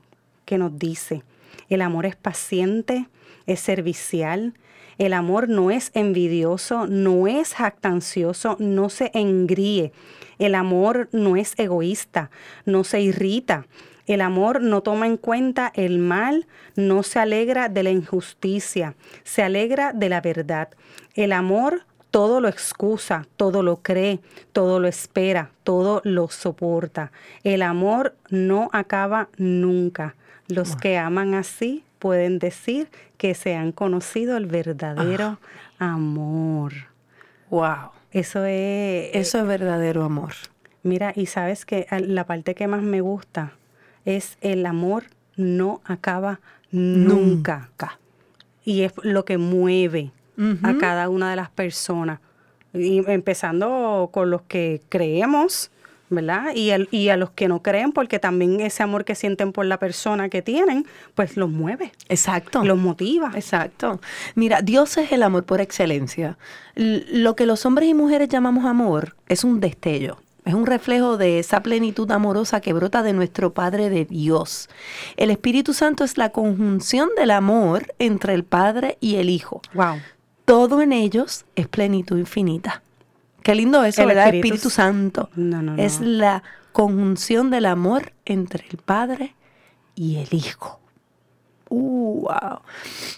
[0.46, 1.24] que nos dice,
[1.68, 3.08] el amor es paciente,
[3.48, 4.54] es servicial,
[5.00, 9.94] el amor no es envidioso, no es jactancioso, no se engríe.
[10.40, 12.32] El amor no es egoísta,
[12.66, 13.68] no se irrita.
[14.08, 19.44] El amor no toma en cuenta el mal, no se alegra de la injusticia, se
[19.44, 20.70] alegra de la verdad.
[21.14, 24.20] El amor todo lo excusa, todo lo cree,
[24.52, 27.12] todo lo espera, todo lo soporta.
[27.44, 30.16] El amor no acaba nunca.
[30.48, 35.38] Los que aman así pueden decir que se han conocido el verdadero
[35.78, 36.74] amor.
[37.52, 37.99] Wow.
[38.12, 39.10] Eso es...
[39.14, 40.34] Eso es verdadero amor.
[40.84, 43.54] Mira, y sabes que la parte que más me gusta
[44.06, 45.04] es el amor
[45.36, 46.40] no acaba
[46.72, 47.70] nunca.
[48.64, 50.12] Y es lo que mueve
[50.64, 52.20] a cada una de las personas.
[52.74, 55.72] Y empezando con los que creemos,
[56.10, 56.54] ¿verdad?
[56.56, 59.66] Y, el- y a los que no creen, porque también ese amor que sienten por
[59.66, 60.86] la persona que tienen,
[61.16, 62.64] pues los mueve, Exacto.
[62.64, 63.32] los motiva.
[63.36, 64.00] Exacto.
[64.36, 66.38] Mira, Dios es el amor por excelencia.
[66.76, 70.18] Lo que los hombres y mujeres llamamos amor es un destello.
[70.46, 74.68] Es un reflejo de esa plenitud amorosa que brota de nuestro Padre de Dios.
[75.18, 79.62] El Espíritu Santo es la conjunción del amor entre el Padre y el Hijo.
[79.74, 79.98] Wow.
[80.46, 82.82] Todo en ellos es plenitud infinita.
[83.44, 84.26] Qué lindo eso, El ¿verdad?
[84.26, 85.30] Espíritu Espíritu Santo.
[85.36, 85.82] No, no, no.
[85.82, 89.36] Es la conjunción del amor entre el Padre
[89.96, 90.80] y el Hijo.
[91.70, 92.62] Uh, wow.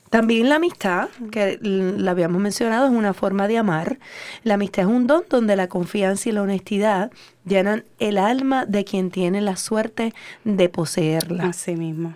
[0.09, 3.97] También la amistad, que la habíamos mencionado, es una forma de amar.
[4.43, 7.11] La amistad es un don donde la confianza y la honestidad
[7.45, 10.13] llenan el alma de quien tiene la suerte
[10.43, 11.45] de poseerla.
[11.45, 12.15] Así mismo.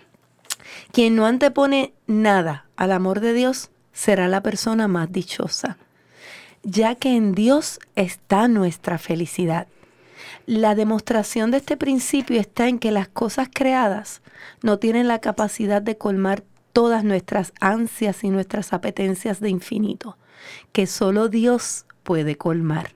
[0.91, 5.77] Quien no antepone nada al amor de Dios será la persona más dichosa,
[6.65, 9.67] ya que en Dios está nuestra felicidad.
[10.47, 14.21] La demostración de este principio está en que las cosas creadas
[14.63, 16.43] no tienen la capacidad de colmar
[16.73, 20.17] todas nuestras ansias y nuestras apetencias de infinito,
[20.71, 22.93] que solo Dios puede colmar,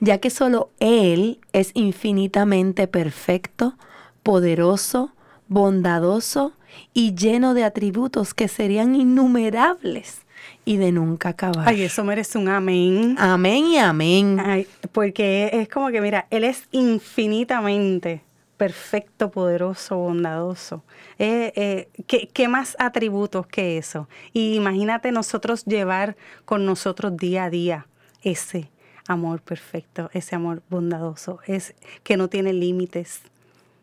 [0.00, 3.76] ya que solo Él es infinitamente perfecto,
[4.22, 5.12] poderoso,
[5.48, 6.52] bondadoso
[6.94, 10.20] y lleno de atributos que serían innumerables
[10.68, 11.66] y de nunca acabar.
[11.66, 13.16] Ay, eso merece un amén.
[13.18, 14.38] Amén y amén.
[14.38, 18.22] Ay, porque es como que, mira, Él es infinitamente
[18.56, 20.82] perfecto, poderoso, bondadoso.
[21.18, 24.08] Eh, eh, ¿qué, qué más atributos que eso?
[24.32, 27.86] Y imagínate nosotros llevar con nosotros día a día
[28.22, 28.70] ese
[29.06, 33.22] amor perfecto, ese amor bondadoso, es que no tiene límites,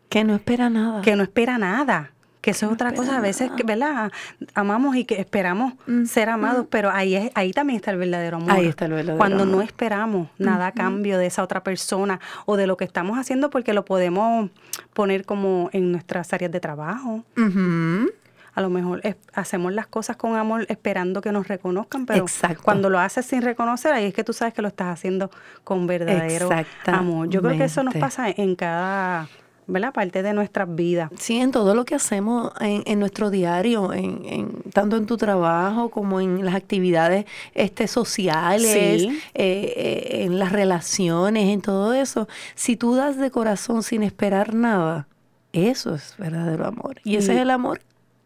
[0.08, 1.00] Que no espera nada.
[1.02, 2.12] que no espera nada.
[2.46, 4.12] Que eso es otra cosa, a veces, ¿verdad?
[4.54, 8.36] Amamos y que esperamos Mm, ser amados, pero ahí, es, ahí también está el verdadero
[8.36, 8.52] amor.
[8.52, 9.64] Ahí está el verdadero Cuando no amor.
[9.64, 13.74] esperamos nada a cambio de esa otra persona o de lo que estamos haciendo porque
[13.74, 14.48] lo podemos
[14.94, 17.24] poner como en nuestras áreas de trabajo.
[17.36, 18.12] Ujú.
[18.54, 22.62] A lo mejor es- hacemos las cosas con amor esperando que nos reconozcan, pero Exacto.
[22.62, 25.32] cuando lo haces sin reconocer, ahí es que tú sabes que lo estás haciendo
[25.64, 26.48] con verdadero
[26.86, 27.28] amor.
[27.28, 29.26] Yo creo que eso nos pasa en cada
[29.68, 29.92] ¿verdad?
[29.92, 31.10] parte de nuestras vidas.
[31.18, 35.16] Sí, en todo lo que hacemos en, en nuestro diario, en, en- tanto en tu
[35.16, 39.08] trabajo como en las actividades este, sociales, Sí.
[39.34, 42.28] eh, eh, en las relaciones, en todo eso.
[42.54, 45.08] Si tú das de corazón sin esperar nada,
[45.52, 47.00] eso es verdadero amor.
[47.04, 47.80] Y ese es el amor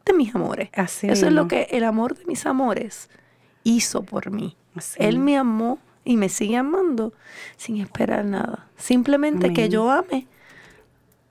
[0.04, 0.68] de mis amores.
[0.74, 3.08] Así eso es lo que el amor de mis amores
[3.64, 4.56] hizo por mí.
[4.74, 7.12] Así Él me amó y me sigue amando
[7.56, 8.66] sin esperar nada.
[8.76, 10.26] Simplemente que yo ame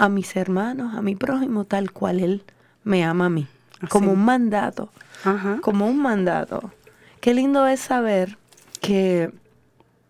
[0.02, 2.44] a mis hermanos, a mi prójimo, tal cual Él
[2.86, 3.48] me ama a mí.
[3.80, 3.88] Así.
[3.88, 4.90] Como un mandato,
[5.26, 5.60] Ajá.
[5.62, 6.72] como un mandato.
[7.20, 8.38] Qué lindo es saber
[8.82, 9.32] que,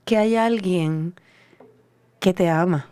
[0.06, 1.14] que hay alguien
[2.20, 2.88] que te ama,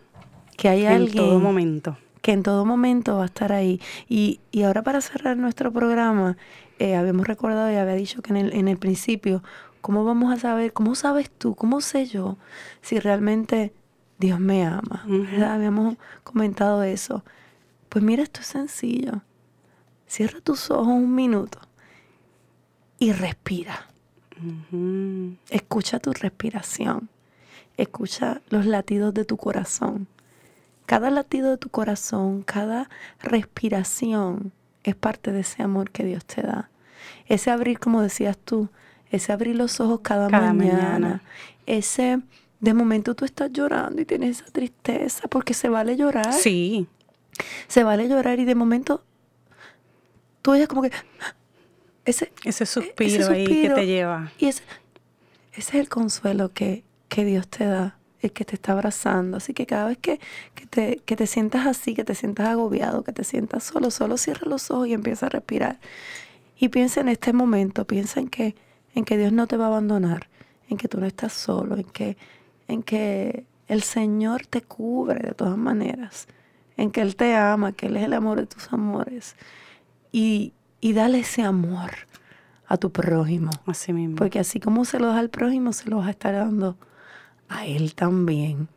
[0.57, 1.97] que hay En alguien todo momento.
[2.21, 3.79] que en todo momento va a estar ahí.
[4.09, 6.35] Y, y ahora para cerrar nuestro programa,
[6.79, 9.43] eh, habíamos recordado y había dicho que en el, en el principio,
[9.81, 12.37] ¿cómo vamos a saber, cómo sabes tú, cómo sé yo
[12.81, 13.71] si realmente
[14.19, 15.05] Dios me ama?
[15.47, 17.23] Habíamos comentado eso.
[17.89, 19.21] Pues mira, esto es sencillo.
[20.07, 21.59] Cierra tus ojos un minuto
[22.99, 23.87] y respira.
[25.49, 27.09] Escucha tu respiración.
[27.77, 30.07] Escucha los latidos de tu corazón.
[30.85, 32.89] Cada latido de tu corazón, cada
[33.21, 34.51] respiración
[34.83, 36.69] es parte de ese amor que Dios te da.
[37.27, 38.69] Ese abrir, como decías tú,
[39.11, 40.81] ese abrir los ojos cada, Cada mañana.
[40.81, 41.21] mañana.
[41.65, 42.21] Ese,
[42.59, 46.33] de momento tú estás llorando y tienes esa tristeza, porque se vale llorar.
[46.33, 46.87] Sí.
[47.67, 49.03] Se vale llorar y de momento
[50.41, 50.91] tú oyes como que
[52.05, 53.75] ese, Ese suspiro, ese ahí que suspiro.
[53.75, 54.31] te lleva.
[54.39, 54.63] y ese,
[55.53, 59.37] ese es el consuelo que, que Dios te da, el que te está abrazando.
[59.37, 60.19] Así que cada vez que,
[60.55, 64.17] que, te, que te sientas así, que te sientas agobiado, que te sientas solo, solo
[64.17, 65.79] cierra los ojos y empieza a respirar.
[66.57, 68.55] Y piensa en este momento, piensa en que,
[68.95, 70.29] en que Dios no te va a abandonar,
[70.69, 72.17] en que tú no estás solo, en que,
[72.67, 76.27] en que el Señor te cubre de todas maneras,
[76.77, 79.35] en que Él te ama, que Él es el amor de tus amores.
[80.11, 81.91] Y, y dale ese amor
[82.67, 83.51] a tu prójimo.
[83.65, 84.15] Así mismo.
[84.15, 86.77] Porque así como se lo das al prójimo, se lo vas a estar dando
[87.49, 88.67] a él también.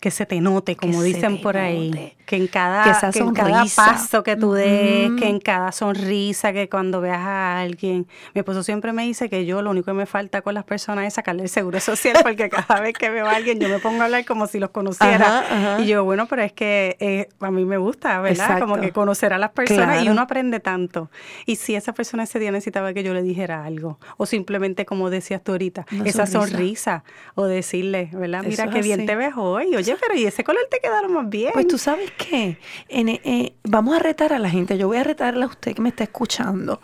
[0.00, 2.15] que se te note, como dicen por ahí.
[2.26, 5.70] Que en cada, Que esa que en cada paso que tú des, que en cada
[5.70, 8.08] sonrisa, que cuando veas a alguien.
[8.34, 11.06] Mi esposo siempre me dice que yo lo único que me falta con las personas
[11.06, 14.02] es sacarle el seguro social, porque cada vez que veo a alguien yo me pongo
[14.02, 15.38] a hablar como si los conociera.
[15.38, 15.82] Ajá, ajá.
[15.82, 18.58] Y yo, bueno, pero es que eh, a mí me gusta, ¿verdad?
[18.58, 21.10] Como que conocer a las personas y uno aprende tanto.
[21.46, 25.10] Y si esa persona ese día necesitaba que yo le dijera algo, o simplemente, como
[25.10, 26.50] decías tú ahorita, Una esa sonrisa.
[26.56, 27.04] sonrisa,
[27.36, 28.40] o decirle, ¿verdad?
[28.40, 29.06] Eso Mira es qué bien así.
[29.06, 29.76] te ves hoy.
[29.76, 31.50] Oye, pero ¿y ese color te quedaron más bien?
[31.52, 32.58] Pues tú sabes qué,
[32.88, 35.82] En, eh, vamos a retar a la gente, yo voy a retarle a usted que
[35.82, 36.80] me está escuchando,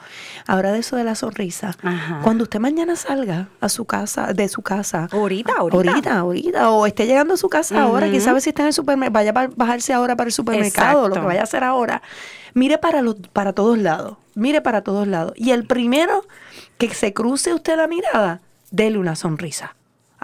[0.47, 1.77] ahora de eso de la sonrisa.
[1.83, 2.21] Ajá.
[2.23, 5.91] Cuando usted mañana salga a su casa, de su casa, Ahorita, ahorita.
[5.91, 8.75] ahorita, ahorita, o esté llegando a su casa ahora, quién sabe si está en el
[8.75, 11.27] supermercado, vaya a bajarse ahora para el supermercado, lo que Exacto.
[11.27, 12.03] vaya a hacer ahora.
[12.55, 15.33] Mire para, los, para todos lados, mire para todos lados.
[15.37, 16.25] Y el primero
[16.79, 19.75] que se cruce usted la mirada, dele una sonrisa.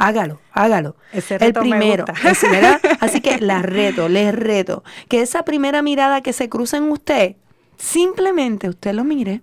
[0.01, 0.95] Hágalo, hágalo.
[1.13, 2.05] Ese el me primero.
[2.07, 2.31] gusta.
[2.31, 2.81] ese, ¿verdad?
[3.01, 4.85] Así que la reto, les reto.
[5.09, 7.35] Que esa primera mirada que se cruce en usted,
[7.77, 9.43] simplemente usted lo mire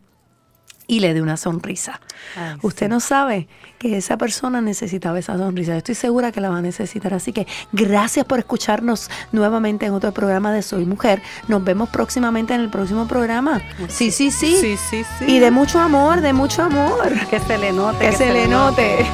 [0.87, 1.99] y le dé una sonrisa.
[2.37, 2.89] Ay, Usted sí.
[2.89, 3.47] no sabe
[3.79, 5.71] que esa persona necesitaba esa sonrisa.
[5.73, 7.13] Yo estoy segura que la va a necesitar.
[7.13, 11.21] Así que gracias por escucharnos nuevamente en otro programa de Soy Mujer.
[11.49, 13.61] Nos vemos próximamente en el próximo programa.
[13.89, 14.55] Sí, sí, sí.
[14.55, 15.25] Sí, sí, sí.
[15.27, 17.11] Y de mucho amor, de mucho amor.
[17.29, 17.97] que se le note.
[17.99, 19.05] Que, se, le note.